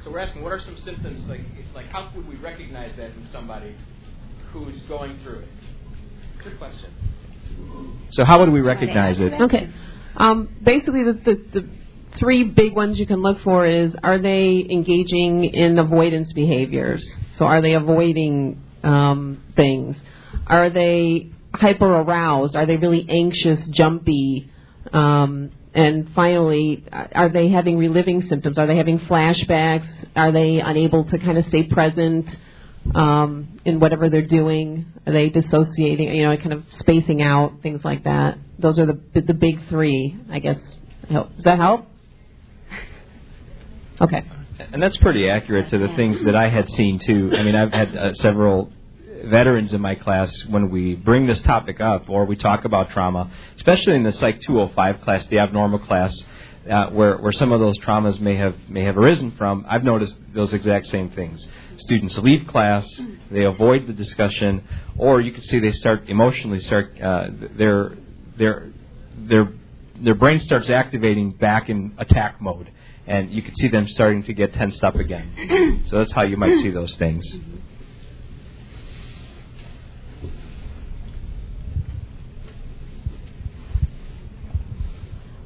[0.06, 0.12] Okay, yeah.
[0.12, 1.28] So we're asking, what are some symptoms?
[1.28, 1.42] Like,
[1.74, 3.76] like how would we recognize that in somebody
[4.52, 5.50] who's going through it?
[6.44, 6.92] Good question.
[8.12, 9.34] So how would we recognize it?
[9.34, 9.70] Okay.
[10.16, 11.70] Um, basically, the, the, the
[12.18, 17.06] three big ones you can look for is are they engaging in avoidance behaviors?
[17.38, 19.98] So are they avoiding um, things?
[20.48, 22.56] Are they hyper aroused?
[22.56, 24.50] Are they really anxious, jumpy?
[24.94, 28.58] Um, and finally, are they having reliving symptoms?
[28.58, 29.88] Are they having flashbacks?
[30.16, 32.26] Are they unable to kind of stay present
[32.96, 34.86] um, in whatever they're doing?
[35.06, 36.16] Are they dissociating?
[36.16, 38.38] You know, kind of spacing out, things like that.
[38.58, 40.58] Those are the the big three, I guess.
[41.10, 41.86] Does that help?
[44.00, 44.24] Okay.
[44.72, 47.32] And that's pretty accurate to the things that I had seen too.
[47.34, 48.72] I mean, I've had uh, several
[49.26, 53.32] veterans in my class when we bring this topic up or we talk about trauma,
[53.56, 56.24] especially in the Psych 205 class, the abnormal class,
[56.70, 59.66] uh, where where some of those traumas may have may have arisen from.
[59.70, 61.46] I've noticed those exact same things.
[61.78, 62.88] Students leave class,
[63.30, 64.64] they avoid the discussion,
[64.98, 67.96] or you can see they start emotionally start uh, their
[68.38, 68.72] their
[69.18, 69.54] their
[69.98, 72.72] their brain starts activating back in attack mode,
[73.08, 75.86] and you can see them starting to get tensed up again.
[75.90, 77.26] So that's how you might see those things.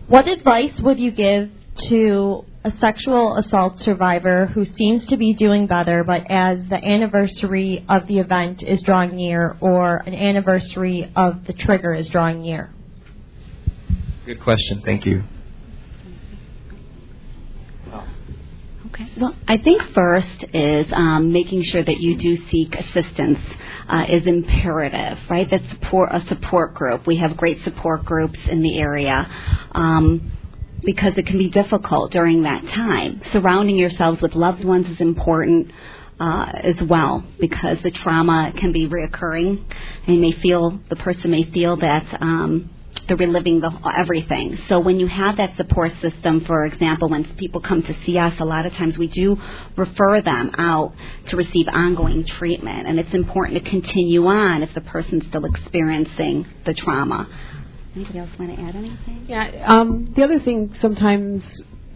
[0.09, 1.51] What advice would you give
[1.89, 7.85] to a sexual assault survivor who seems to be doing better, but as the anniversary
[7.87, 12.71] of the event is drawing near, or an anniversary of the trigger is drawing near?
[14.25, 14.81] Good question.
[14.83, 15.25] Thank you.
[18.93, 19.07] Okay.
[19.17, 23.39] Well, I think first is um, making sure that you do seek assistance
[23.87, 25.49] uh, is imperative, right?
[25.49, 27.07] That support a support group.
[27.07, 29.27] We have great support groups in the area.
[29.73, 30.31] Um,
[30.83, 33.21] because it can be difficult during that time.
[33.31, 35.71] Surrounding yourselves with loved ones is important
[36.19, 39.63] uh, as well because the trauma can be reoccurring
[40.07, 42.69] and may feel the person may feel that um,
[43.09, 44.57] they're reliving the, everything.
[44.69, 48.39] So when you have that support system, for example, when people come to see us,
[48.39, 49.37] a lot of times we do
[49.75, 50.93] refer them out
[51.27, 56.47] to receive ongoing treatment, and it's important to continue on if the person's still experiencing
[56.65, 57.27] the trauma.
[57.95, 59.25] Anybody else want to add anything?
[59.27, 59.65] Yeah.
[59.67, 61.43] Um, the other thing sometimes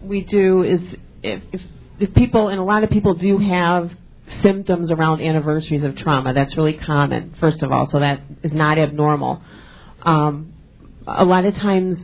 [0.02, 0.80] we do is
[1.22, 1.62] if, if
[2.00, 3.92] if people and a lot of people do have
[4.42, 6.32] symptoms around anniversaries of trauma.
[6.32, 9.42] That's really common, first of all, so that is not abnormal.
[10.02, 10.53] Um,
[11.06, 11.98] a lot of times,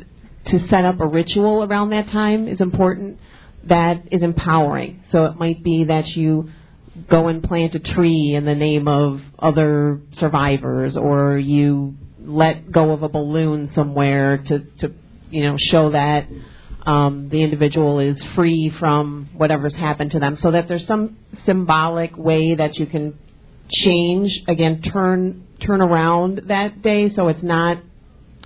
[0.47, 3.19] to set up a ritual around that time is important.
[3.65, 5.05] That is empowering.
[5.13, 6.51] So it might be that you
[7.09, 12.91] go and plant a tree in the name of other survivors, or you let go
[12.93, 14.93] of a balloon somewhere to, to
[15.31, 16.27] you know, show that
[16.87, 22.17] um, the individual is free from whatever's happened to them, so that there's some symbolic
[22.17, 23.19] way that you can
[23.71, 27.79] change again, turn turn around that day, so it's not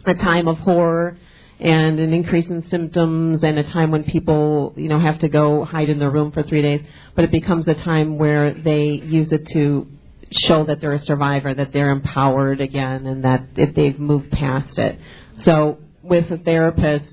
[0.06, 1.16] a time of horror
[1.60, 5.64] and an increase in symptoms and a time when people you know have to go
[5.64, 6.82] hide in their room for three days,
[7.14, 9.86] but it becomes a time where they use it to
[10.30, 14.78] show that they're a survivor, that they're empowered again, and that if they've moved past
[14.78, 14.98] it.
[15.44, 17.12] So with a therapist,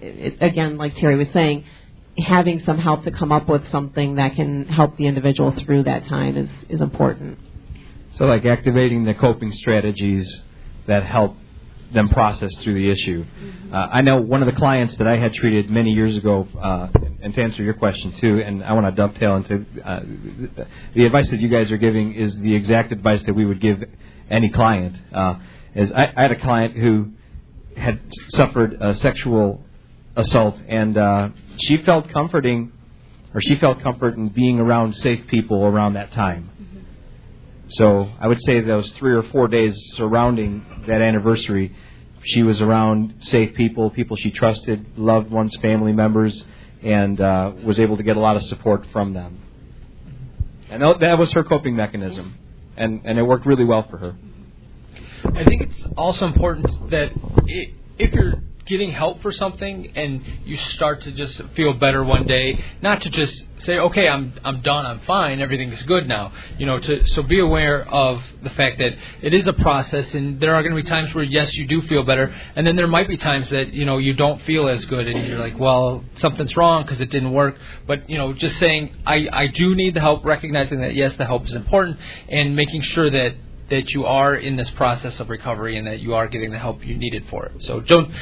[0.00, 1.64] it, again, like Terry was saying,
[2.18, 6.06] having some help to come up with something that can help the individual through that
[6.06, 7.38] time is, is important.
[8.16, 10.42] So, like activating the coping strategies
[10.86, 11.36] that help
[11.92, 13.24] them process through the issue.
[13.72, 16.88] Uh, I know one of the clients that I had treated many years ago, uh,
[17.22, 20.00] and to answer your question too, and I want to dovetail into uh,
[20.94, 23.82] the advice that you guys are giving is the exact advice that we would give
[24.30, 24.96] any client.
[25.12, 25.36] Uh,
[25.74, 27.10] is I, I had a client who
[27.76, 29.62] had suffered a sexual
[30.16, 31.28] assault, and uh,
[31.58, 32.72] she felt comforting,
[33.34, 36.50] or she felt comfort in being around safe people around that time.
[37.70, 41.74] So I would say those three or four days surrounding that anniversary,
[42.24, 46.44] she was around safe people, people she trusted, loved ones, family members,
[46.82, 49.38] and uh, was able to get a lot of support from them.
[50.68, 52.36] And that was her coping mechanism,
[52.76, 54.16] and and it worked really well for her.
[55.34, 57.12] I think it's also important that
[57.98, 58.34] if you're
[58.66, 63.10] getting help for something and you start to just feel better one day, not to
[63.10, 66.32] just say, okay, I'm I'm done, I'm fine, everything is good now.
[66.58, 68.92] You know, to so be aware of the fact that
[69.22, 71.82] it is a process, and there are going to be times where yes, you do
[71.82, 74.84] feel better, and then there might be times that you know you don't feel as
[74.86, 77.56] good, and you're like, well, something's wrong because it didn't work.
[77.86, 81.26] But you know, just saying, I I do need the help, recognizing that yes, the
[81.26, 81.98] help is important,
[82.28, 83.34] and making sure that
[83.70, 86.84] that you are in this process of recovery and that you are getting the help
[86.84, 87.62] you needed for it.
[87.62, 88.12] So don't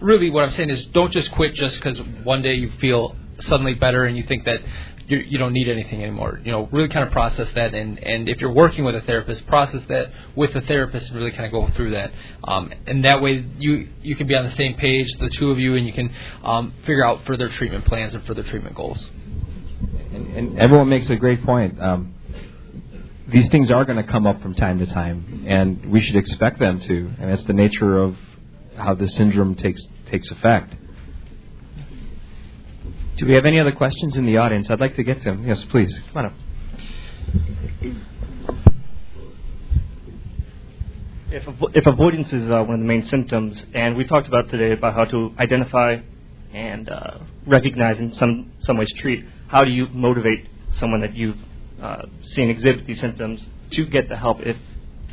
[0.00, 3.74] really what I'm saying is don't just quit just because one day you feel suddenly
[3.74, 4.60] better and you think that
[5.08, 6.40] you, you don't need anything anymore.
[6.44, 9.46] You know, really kind of process that, and and if you're working with a therapist,
[9.46, 12.12] process that with the therapist and really kind of go through that.
[12.44, 15.58] Um, and that way, you you can be on the same page, the two of
[15.58, 16.14] you, and you can
[16.44, 19.02] um, figure out further treatment plans and further treatment goals.
[20.12, 21.80] And, and everyone makes a great point.
[21.80, 22.14] Um,
[23.28, 26.58] these things are going to come up from time to time, and we should expect
[26.58, 27.10] them to.
[27.18, 28.16] And that's the nature of
[28.76, 30.74] how the syndrome takes takes effect.
[33.18, 34.70] Do we have any other questions in the audience?
[34.70, 35.44] I'd like to get to them.
[35.44, 35.92] Yes, please.
[36.12, 36.32] Come on up.
[41.30, 41.42] If,
[41.74, 44.94] if avoidance is uh, one of the main symptoms, and we talked about today about
[44.94, 45.98] how to identify
[46.54, 51.38] and uh, recognize and some some ways treat, how do you motivate someone that you've
[51.82, 54.56] uh, seen exhibit these symptoms to get the help if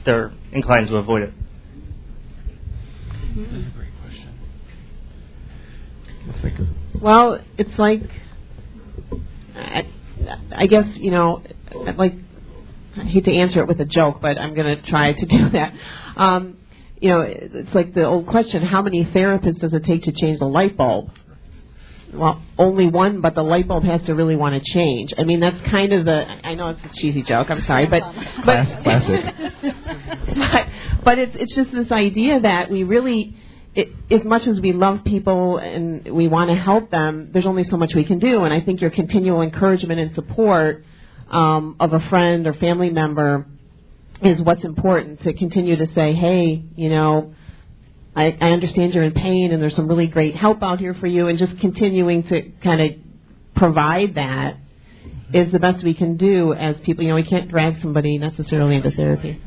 [0.05, 1.33] they're inclined to avoid it?
[3.35, 3.89] That's a great
[6.61, 6.84] question.
[7.01, 8.01] Well, it's like
[9.55, 9.87] I,
[10.51, 11.41] I guess you know,
[11.73, 12.13] like
[12.97, 15.49] I hate to answer it with a joke, but I'm going to try to do
[15.49, 15.73] that.
[16.15, 16.57] Um,
[16.99, 20.39] you know, it's like the old question: How many therapists does it take to change
[20.39, 21.11] the light bulb?
[22.13, 25.13] Well, only one, but the light bulb has to really want to change.
[25.17, 26.25] I mean, that's kind of the.
[26.45, 27.51] I know it's a cheesy joke.
[27.51, 28.03] I'm sorry, but
[28.45, 29.35] but classic.
[29.61, 30.67] but,
[31.03, 33.35] but it's it's just this idea that we really
[33.75, 37.65] it, as much as we love people and we want to help them, there's only
[37.65, 38.43] so much we can do.
[38.43, 40.85] And I think your continual encouragement and support
[41.29, 43.45] um, of a friend or family member
[44.21, 47.35] is what's important to continue to say, hey, you know,
[48.15, 51.07] I, I understand you're in pain and there's some really great help out here for
[51.07, 52.91] you, and just continuing to kind of
[53.55, 54.57] provide that
[55.33, 57.03] is the best we can do as people.
[57.03, 59.41] You know, we can't drag somebody necessarily into therapy.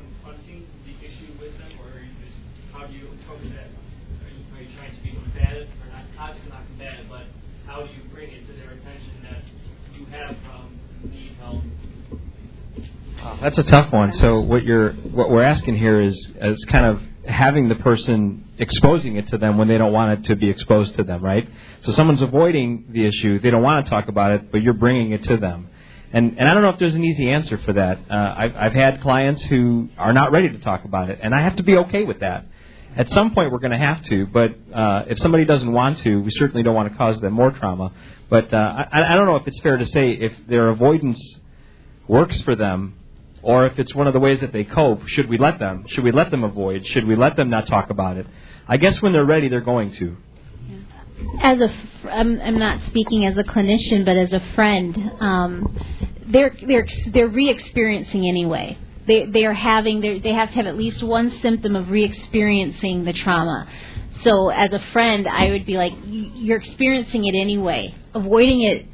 [13.40, 14.14] That's a tough one.
[14.14, 19.14] So what you're what we're asking here is is kind of having the person exposing
[19.14, 21.48] it to them when they don't want it to be exposed to them, right?
[21.82, 25.12] So someone's avoiding the issue, they don't want to talk about it, but you're bringing
[25.12, 25.68] it to them.
[26.12, 28.00] And and I don't know if there's an easy answer for that.
[28.10, 31.40] Uh, I've I've had clients who are not ready to talk about it, and I
[31.42, 32.44] have to be okay with that.
[32.96, 36.20] At some point, we're going to have to, but uh, if somebody doesn't want to,
[36.22, 37.92] we certainly don't want to cause them more trauma.
[38.28, 41.22] But uh, I, I don't know if it's fair to say if their avoidance
[42.08, 42.94] works for them,
[43.42, 45.86] or if it's one of the ways that they cope, should we let them?
[45.88, 46.86] Should we let them avoid?
[46.86, 48.26] Should we let them not talk about it?
[48.66, 50.16] I guess when they're ready, they're going to.
[51.40, 51.72] As a,
[52.10, 55.76] I'm, I'm not speaking as a clinician, but as a friend, um,
[56.26, 58.78] they're they're they're re-experiencing anyway.
[59.06, 63.12] They they are having they have to have at least one symptom of re-experiencing the
[63.12, 63.66] trauma.
[64.22, 67.94] So as a friend, I would be like, you're experiencing it anyway.
[68.14, 68.86] Avoiding it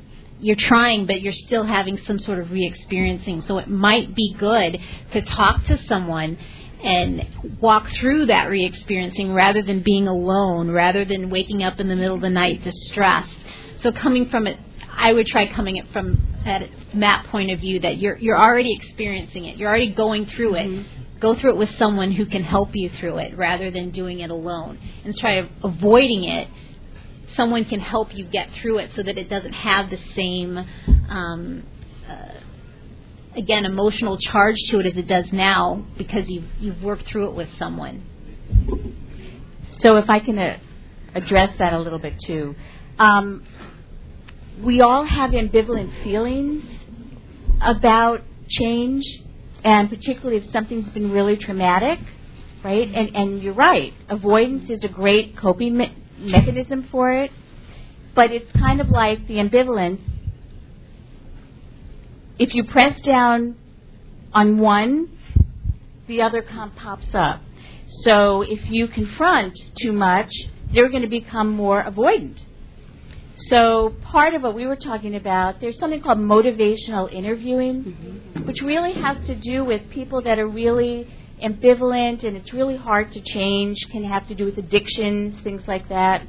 [0.45, 3.43] you're trying, but you're still having some sort of re-experiencing.
[3.43, 4.79] So it might be good
[5.13, 6.37] to talk to someone
[6.83, 7.27] and
[7.63, 12.17] walk through that re-experiencing rather than being alone, rather than waking up in the middle
[12.17, 13.37] of the night distressed.
[13.83, 14.59] So coming from it,
[14.93, 18.75] I would try coming it from at that point of view that you're you're already
[18.75, 20.67] experiencing it, you're already going through it.
[20.67, 21.21] Mm-hmm.
[21.21, 24.31] Go through it with someone who can help you through it rather than doing it
[24.31, 26.49] alone, and try avoiding it
[27.37, 30.59] someone can help you get through it so that it doesn't have the same
[31.09, 31.67] um,
[32.09, 32.35] uh,
[33.37, 37.35] again emotional charge to it as it does now because you've you've worked through it
[37.35, 38.05] with someone.
[39.81, 40.59] So if I can uh,
[41.15, 42.55] address that a little bit too,
[42.99, 43.45] um,
[44.63, 46.65] we all have ambivalent feelings
[47.61, 49.03] about change,
[49.65, 51.99] and particularly if something's been really traumatic,
[52.63, 52.89] right?
[52.89, 57.31] And and you're right, avoidance is a great coping me- mechanism for it,
[58.15, 60.01] but it's kind of like the ambivalence.
[62.39, 63.57] If you press down
[64.33, 65.09] on one,
[66.07, 67.41] the other pops up.
[68.03, 70.33] So if you confront too much,
[70.73, 72.41] they're going to become more avoidant.
[73.49, 78.47] So part of what we were talking about, there's something called motivational interviewing, mm-hmm.
[78.47, 81.09] which really has to do with people that are really
[81.45, 85.89] ambivalent and it's really hard to change, can have to do with addictions, things like
[85.89, 86.27] that.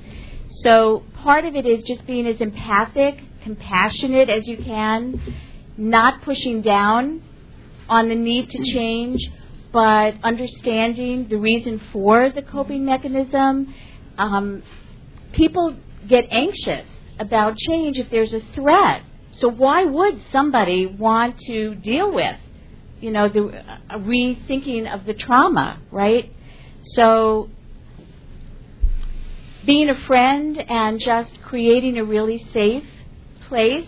[0.63, 5.35] So part of it is just being as empathic, compassionate as you can,
[5.77, 7.23] not pushing down
[7.87, 9.21] on the need to change,
[9.71, 13.73] but understanding the reason for the coping mechanism.
[14.17, 14.63] Um,
[15.33, 15.75] people
[16.07, 16.87] get anxious
[17.19, 19.03] about change if there's a threat.
[19.39, 22.37] So why would somebody want to deal with
[22.99, 26.31] you know, the uh, rethinking of the trauma, right?
[26.95, 27.49] So
[29.65, 32.85] being a friend and just creating a really safe
[33.47, 33.87] place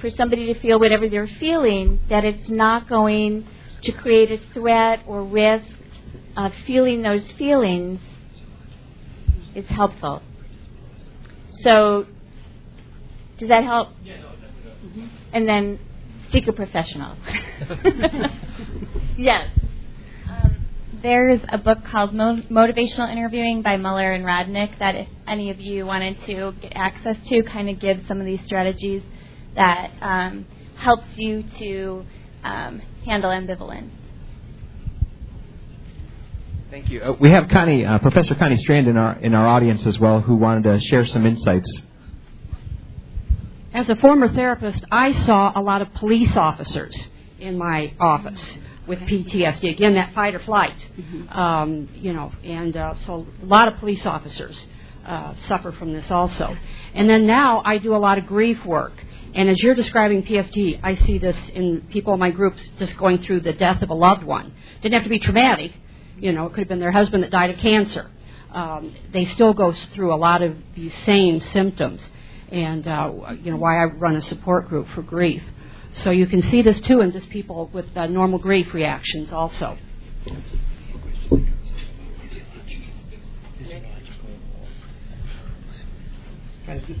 [0.00, 3.46] for somebody to feel whatever they're feeling, that it's not going
[3.82, 5.66] to create a threat or risk
[6.36, 8.00] of feeling those feelings
[9.54, 10.22] is helpful.
[11.62, 12.06] So,
[13.38, 13.90] does that help?
[14.02, 15.06] Yeah, no, mm-hmm.
[15.32, 15.78] And then
[16.32, 17.16] seek a professional.
[19.16, 19.50] yes.
[20.28, 20.66] Um,
[21.02, 25.60] there's a book called Mo- Motivational Interviewing by Miller and Rollnick that if any of
[25.60, 29.02] you wanted to get access to, kind of gives some of these strategies
[29.54, 32.04] that um, helps you to
[32.44, 33.90] um, handle ambivalence.
[36.70, 37.02] Thank you.
[37.02, 40.20] Uh, we have Connie, uh, Professor Connie Strand in our in our audience as well,
[40.22, 41.82] who wanted to share some insights
[43.72, 46.94] as a former therapist, I saw a lot of police officers
[47.38, 48.40] in my office
[48.86, 49.70] with PTSD.
[49.70, 51.28] Again, that fight or flight, mm-hmm.
[51.28, 54.66] um, you know, and uh, so a lot of police officers
[55.06, 56.56] uh, suffer from this also.
[56.94, 58.92] And then now I do a lot of grief work.
[59.34, 63.22] And as you're describing PTSD, I see this in people in my groups just going
[63.22, 64.52] through the death of a loved one.
[64.82, 65.72] Didn't have to be traumatic,
[66.18, 68.10] you know, it could have been their husband that died of cancer.
[68.50, 72.02] Um, they still go through a lot of these same symptoms
[72.52, 73.10] and uh,
[73.42, 75.42] you know why I run a support group for grief.
[75.98, 79.76] So you can see this too in just people with uh, normal grief reactions also.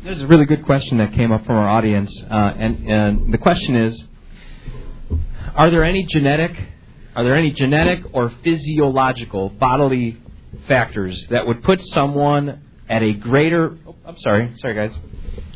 [0.04, 3.38] There's a really good question that came up from our audience, uh, and, and the
[3.38, 4.04] question is:
[5.54, 6.54] Are there any genetic,
[7.16, 10.18] are there any genetic or physiological bodily
[10.68, 13.78] factors that would put someone at a greater?
[13.86, 14.98] Oh, I'm sorry, sorry guys.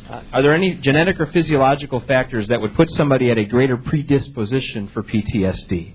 [0.09, 3.75] Uh, are there any genetic or physiological factors that would put somebody at a greater
[3.75, 5.93] predisposition for PTSD?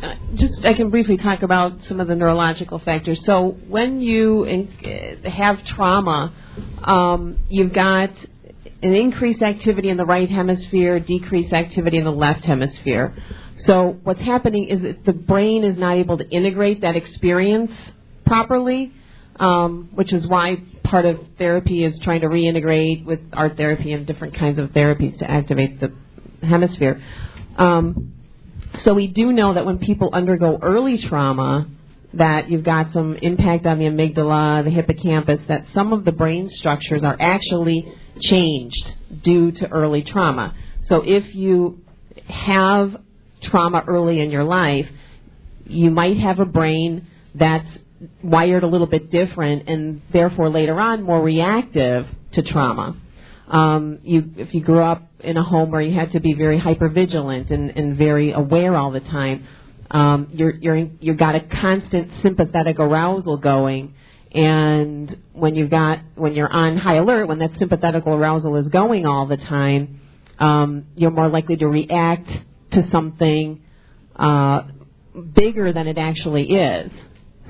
[0.00, 3.24] Uh, just I can briefly talk about some of the neurological factors.
[3.24, 6.32] So when you in, uh, have trauma,
[6.84, 8.10] um, you've got
[8.80, 13.12] an increased activity in the right hemisphere, decreased activity in the left hemisphere.
[13.66, 17.72] So what's happening is that the brain is not able to integrate that experience
[18.24, 18.92] properly,
[19.40, 24.06] um, which is why part of therapy is trying to reintegrate with art therapy and
[24.06, 25.92] different kinds of therapies to activate the
[26.42, 27.02] hemisphere.
[27.56, 28.14] Um,
[28.84, 31.66] so we do know that when people undergo early trauma,
[32.14, 36.48] that you've got some impact on the amygdala, the hippocampus, that some of the brain
[36.48, 40.54] structures are actually changed due to early trauma.
[40.86, 41.82] So if you
[42.28, 42.96] have
[43.42, 44.88] trauma early in your life,
[45.66, 47.68] you might have a brain that's
[48.22, 52.96] wired a little bit different and therefore later on more reactive to trauma.
[53.48, 56.58] Um, you, if you grew up in a home where you had to be very
[56.58, 59.46] hyper vigilant and, and very aware all the time,
[59.90, 63.94] um, you're you're in, you've got a constant sympathetic arousal going,
[64.32, 69.06] and when you've got when you're on high alert, when that sympathetic arousal is going
[69.06, 70.00] all the time,
[70.38, 72.28] um, you're more likely to react
[72.72, 73.62] to something
[74.14, 74.64] uh,
[75.34, 76.92] bigger than it actually is.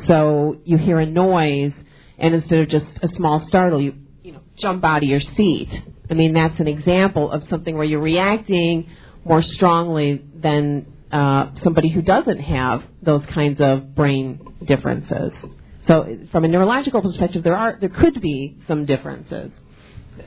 [0.07, 1.73] So you hear a noise,
[2.19, 5.69] and instead of just a small startle, you you know jump out of your seat.
[6.11, 8.89] I mean that's an example of something where you're reacting
[9.25, 15.33] more strongly than uh, somebody who doesn't have those kinds of brain differences.
[15.87, 19.53] So from a neurological perspective, there are there could be some differences.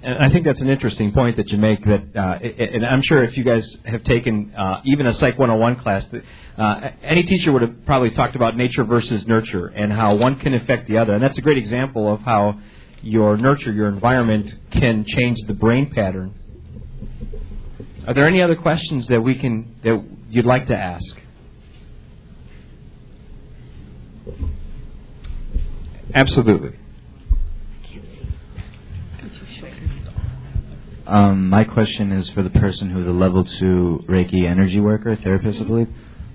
[0.04, 1.84] And I think that's an interesting point that you make.
[1.86, 5.76] That, uh, and I'm sure if you guys have taken uh, even a Psych 101
[5.78, 6.24] class, that,
[6.58, 10.54] uh, any teacher would have probably talked about nature versus nurture and how one can
[10.54, 11.14] affect the other.
[11.14, 12.60] And that's a great example of how
[13.02, 16.34] your nurture, your environment, can change the brain pattern.
[18.08, 21.18] Are there any other questions that we can that you'd like to ask?
[26.14, 26.78] Absolutely.
[31.12, 35.60] Um, my question is for the person who's a level two Reiki energy worker, therapist,
[35.60, 35.90] I believe.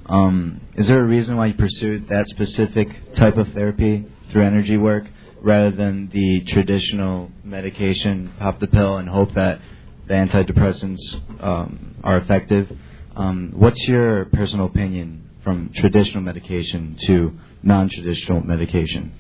[0.05, 4.77] Um, is there a reason why you pursued that specific type of therapy through energy
[4.77, 5.05] work
[5.41, 9.62] rather than the traditional medication, pop the pill, and hope that
[10.09, 12.70] the antidepressants um, are effective?
[13.16, 19.14] Um, what's your personal opinion from traditional medication to non-traditional medication?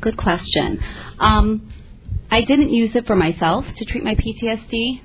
[0.00, 0.82] Good question.
[1.20, 1.71] Um,
[2.32, 5.02] I didn't use it for myself to treat my PTSD,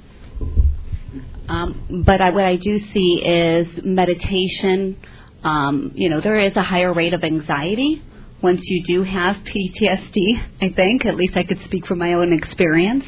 [1.50, 4.96] um, but I, what I do see is meditation.
[5.44, 8.02] Um, you know, there is a higher rate of anxiety
[8.42, 10.42] once you do have PTSD.
[10.62, 13.04] I think, at least I could speak from my own experience.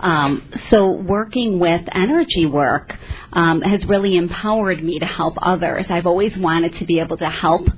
[0.00, 2.92] Um, so working with energy work
[3.32, 5.86] um, has really empowered me to help others.
[5.90, 7.68] I've always wanted to be able to help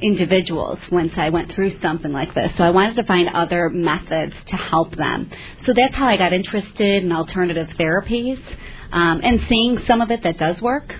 [0.00, 2.52] individuals once I went through something like this.
[2.56, 5.30] So I wanted to find other methods to help them.
[5.64, 8.40] So that's how I got interested in alternative therapies
[8.92, 10.94] um, and seeing some of it that does work.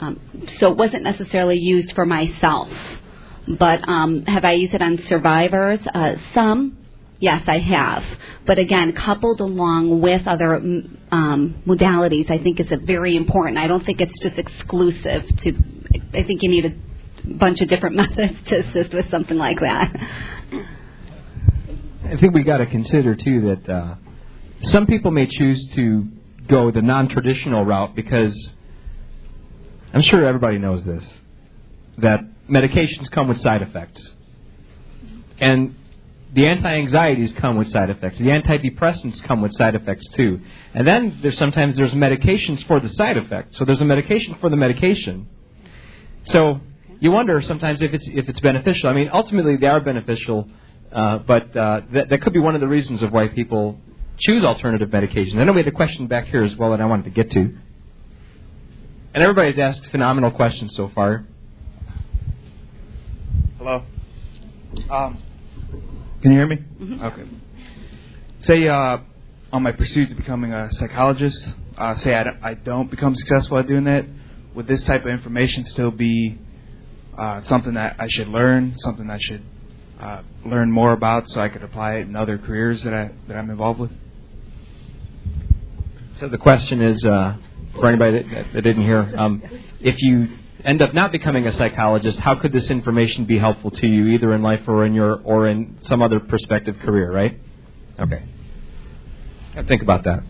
[0.00, 0.20] Um,
[0.58, 2.70] so it wasn't necessarily used for myself.
[3.48, 5.80] But um, have I used it on survivors?
[5.86, 6.78] Uh, some,
[7.18, 8.04] yes, I have.
[8.46, 13.58] But again, coupled along with other um, modalities, I think is very important.
[13.58, 15.52] I don't think it's just exclusive to.
[16.12, 16.87] I think you need a
[17.34, 19.94] bunch of different methods to assist with something like that.
[22.04, 23.94] I think we got to consider too that uh,
[24.62, 26.08] some people may choose to
[26.46, 28.52] go the non-traditional route because
[29.92, 31.04] I'm sure everybody knows this
[31.98, 34.14] that medications come with side effects,
[35.38, 35.74] and
[36.32, 38.18] the anti-anxieties come with side effects.
[38.18, 40.40] The antidepressants come with side effects too.
[40.74, 43.56] And then there's sometimes there's medications for the side effect.
[43.56, 45.28] So there's a medication for the medication.
[46.24, 46.60] So
[47.00, 48.88] you wonder sometimes if it's if it's beneficial.
[48.88, 50.48] I mean, ultimately they are beneficial,
[50.92, 53.78] uh, but uh, that that could be one of the reasons of why people
[54.18, 55.36] choose alternative medications.
[55.36, 57.30] I know we had a question back here as well that I wanted to get
[57.32, 61.24] to, and everybody's asked phenomenal questions so far.
[63.58, 63.84] Hello.
[64.90, 65.22] Um,
[66.22, 66.56] can you hear me?
[66.56, 67.04] Mm-hmm.
[67.04, 67.22] Okay.
[68.40, 68.98] Say uh,
[69.52, 71.46] on my pursuit to becoming a psychologist,
[71.76, 74.04] uh, say I, I don't become successful at doing that,
[74.54, 76.38] would this type of information still be
[77.18, 79.42] uh, something that I should learn, something I should
[80.00, 83.36] uh, learn more about so I could apply it in other careers that I that
[83.36, 83.90] I'm involved with.
[86.18, 87.36] So the question is, uh,
[87.74, 89.42] for anybody that, that didn't hear, um,
[89.80, 90.28] if you
[90.64, 94.34] end up not becoming a psychologist, how could this information be helpful to you, either
[94.34, 97.12] in life or in your or in some other prospective career?
[97.12, 97.38] Right?
[97.98, 98.24] Okay.
[99.66, 100.22] Think about that.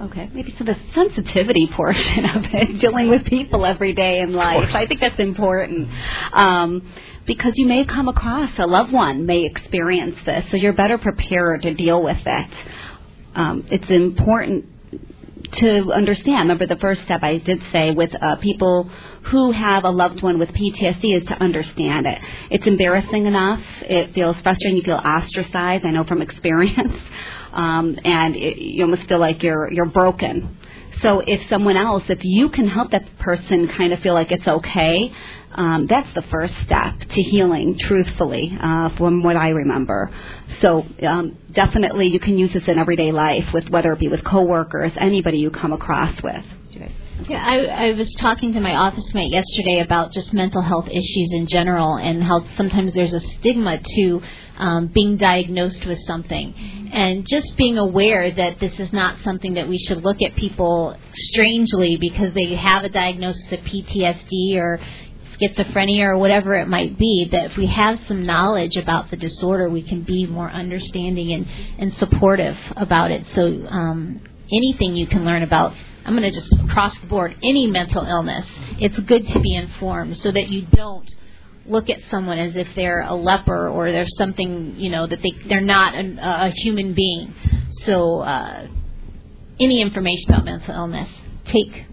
[0.00, 4.74] Okay, maybe so the sensitivity portion of it, dealing with people every day in life.
[4.74, 5.88] I think that's important
[6.32, 6.88] um,
[7.26, 11.62] because you may come across a loved one may experience this, so you're better prepared
[11.62, 12.50] to deal with it.
[13.34, 14.66] Um, it's important
[15.52, 16.48] to understand.
[16.48, 18.88] Remember, the first step I did say with uh, people
[19.24, 22.20] who have a loved one with PTSD is to understand it.
[22.50, 23.62] It's embarrassing enough.
[23.82, 24.76] It feels frustrating.
[24.76, 25.84] You feel ostracized.
[25.84, 26.96] I know from experience,
[27.52, 30.56] um, and it, you almost feel like you're you're broken.
[31.02, 34.46] So if someone else, if you can help that person kind of feel like it's
[34.46, 35.10] okay,
[35.52, 40.10] um, that's the first step to healing, truthfully, uh, from what I remember.
[40.60, 44.22] So um, definitely, you can use this in everyday life, with whether it be with
[44.24, 46.44] coworkers, anybody you come across with.
[47.28, 51.30] Yeah, I, I was talking to my office mate yesterday about just mental health issues
[51.32, 54.22] in general and how sometimes there's a stigma to
[54.56, 56.90] um, being diagnosed with something.
[56.92, 60.96] And just being aware that this is not something that we should look at people
[61.14, 64.80] strangely because they have a diagnosis of PTSD or
[65.40, 69.68] schizophrenia or whatever it might be, that if we have some knowledge about the disorder,
[69.68, 71.46] we can be more understanding and,
[71.78, 73.26] and supportive about it.
[73.34, 74.20] So um,
[74.52, 75.74] anything you can learn about
[76.04, 78.46] I'm going to just cross the board any mental illness.
[78.78, 81.08] It's good to be informed so that you don't
[81.66, 85.32] look at someone as if they're a leper or there's something you know that they
[85.46, 87.34] they're not a, a human being.
[87.84, 88.66] So uh,
[89.60, 91.08] any information about mental illness,
[91.44, 91.84] take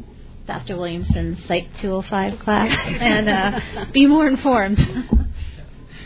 [0.47, 0.77] Dr.
[0.77, 4.79] Williamson's Psych 205 class and uh, be more informed.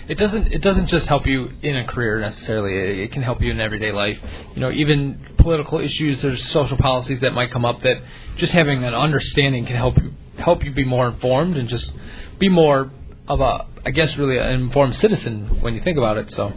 [0.07, 2.75] it doesn't it doesn't just help you in a career necessarily.
[2.75, 4.17] It, it can help you in everyday life.
[4.55, 6.21] You know, even political issues.
[6.21, 8.01] There's social policies that might come up that
[8.37, 11.93] just having an understanding can help you help you be more informed and just
[12.39, 12.91] be more
[13.27, 16.31] of a I guess really an informed citizen when you think about it.
[16.31, 16.51] So.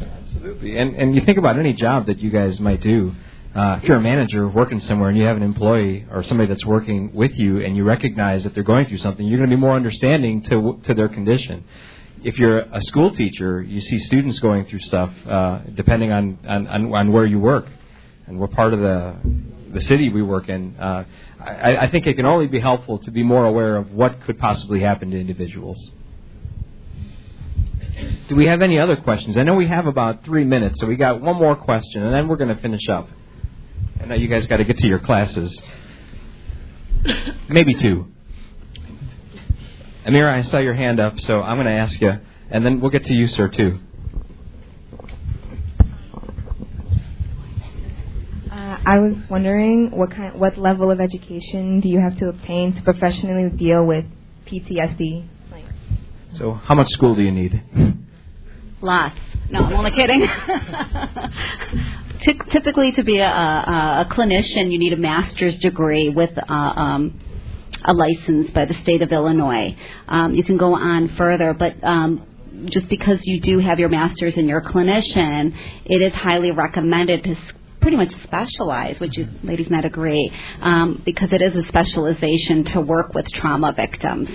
[0.00, 3.14] Absolutely, and and you think about any job that you guys might do.
[3.54, 6.64] Uh, if you're a manager working somewhere and you have an employee or somebody that's
[6.64, 9.60] working with you and you recognize that they're going through something, you're going to be
[9.60, 11.62] more understanding to to their condition
[12.24, 16.66] if you're a school teacher, you see students going through stuff uh, depending on, on,
[16.66, 17.66] on where you work
[18.26, 19.16] and what part of the
[19.72, 20.76] the city we work in.
[20.76, 21.04] Uh,
[21.40, 24.38] I, I think it can only be helpful to be more aware of what could
[24.38, 25.90] possibly happen to individuals.
[28.28, 29.36] Do we have any other questions?
[29.36, 32.28] I know we have about three minutes, so we got one more question, and then
[32.28, 33.08] we're going to finish up.
[34.00, 35.60] I know you guys got to get to your classes.
[37.48, 38.06] Maybe two.
[40.04, 42.18] Amira, I saw your hand up, so I'm going to ask you,
[42.50, 43.78] and then we'll get to you, sir, too.
[48.50, 52.74] Uh, I was wondering what kind, what level of education do you have to obtain
[52.74, 54.04] to professionally deal with
[54.46, 55.28] PTSD?
[56.32, 57.62] So, how much school do you need?
[58.80, 59.18] Lots.
[59.50, 60.26] No, I'm only kidding.
[62.50, 67.20] Typically, to be a, a, a, clinician, you need a master's degree with uh, um,
[67.84, 69.76] a license by the state of Illinois.
[70.08, 72.26] Um, you can go on further, but um,
[72.66, 75.54] just because you do have your master's and you're a clinician,
[75.84, 77.36] it is highly recommended to
[77.80, 78.98] pretty much specialize.
[79.00, 80.32] Would you ladies not agree?
[80.60, 84.30] Um, because it is a specialization to work with trauma victims.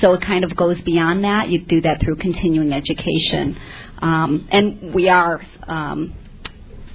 [0.00, 1.48] So it kind of goes beyond that.
[1.48, 3.58] You do that through continuing education.
[3.98, 6.14] Um, and we are um,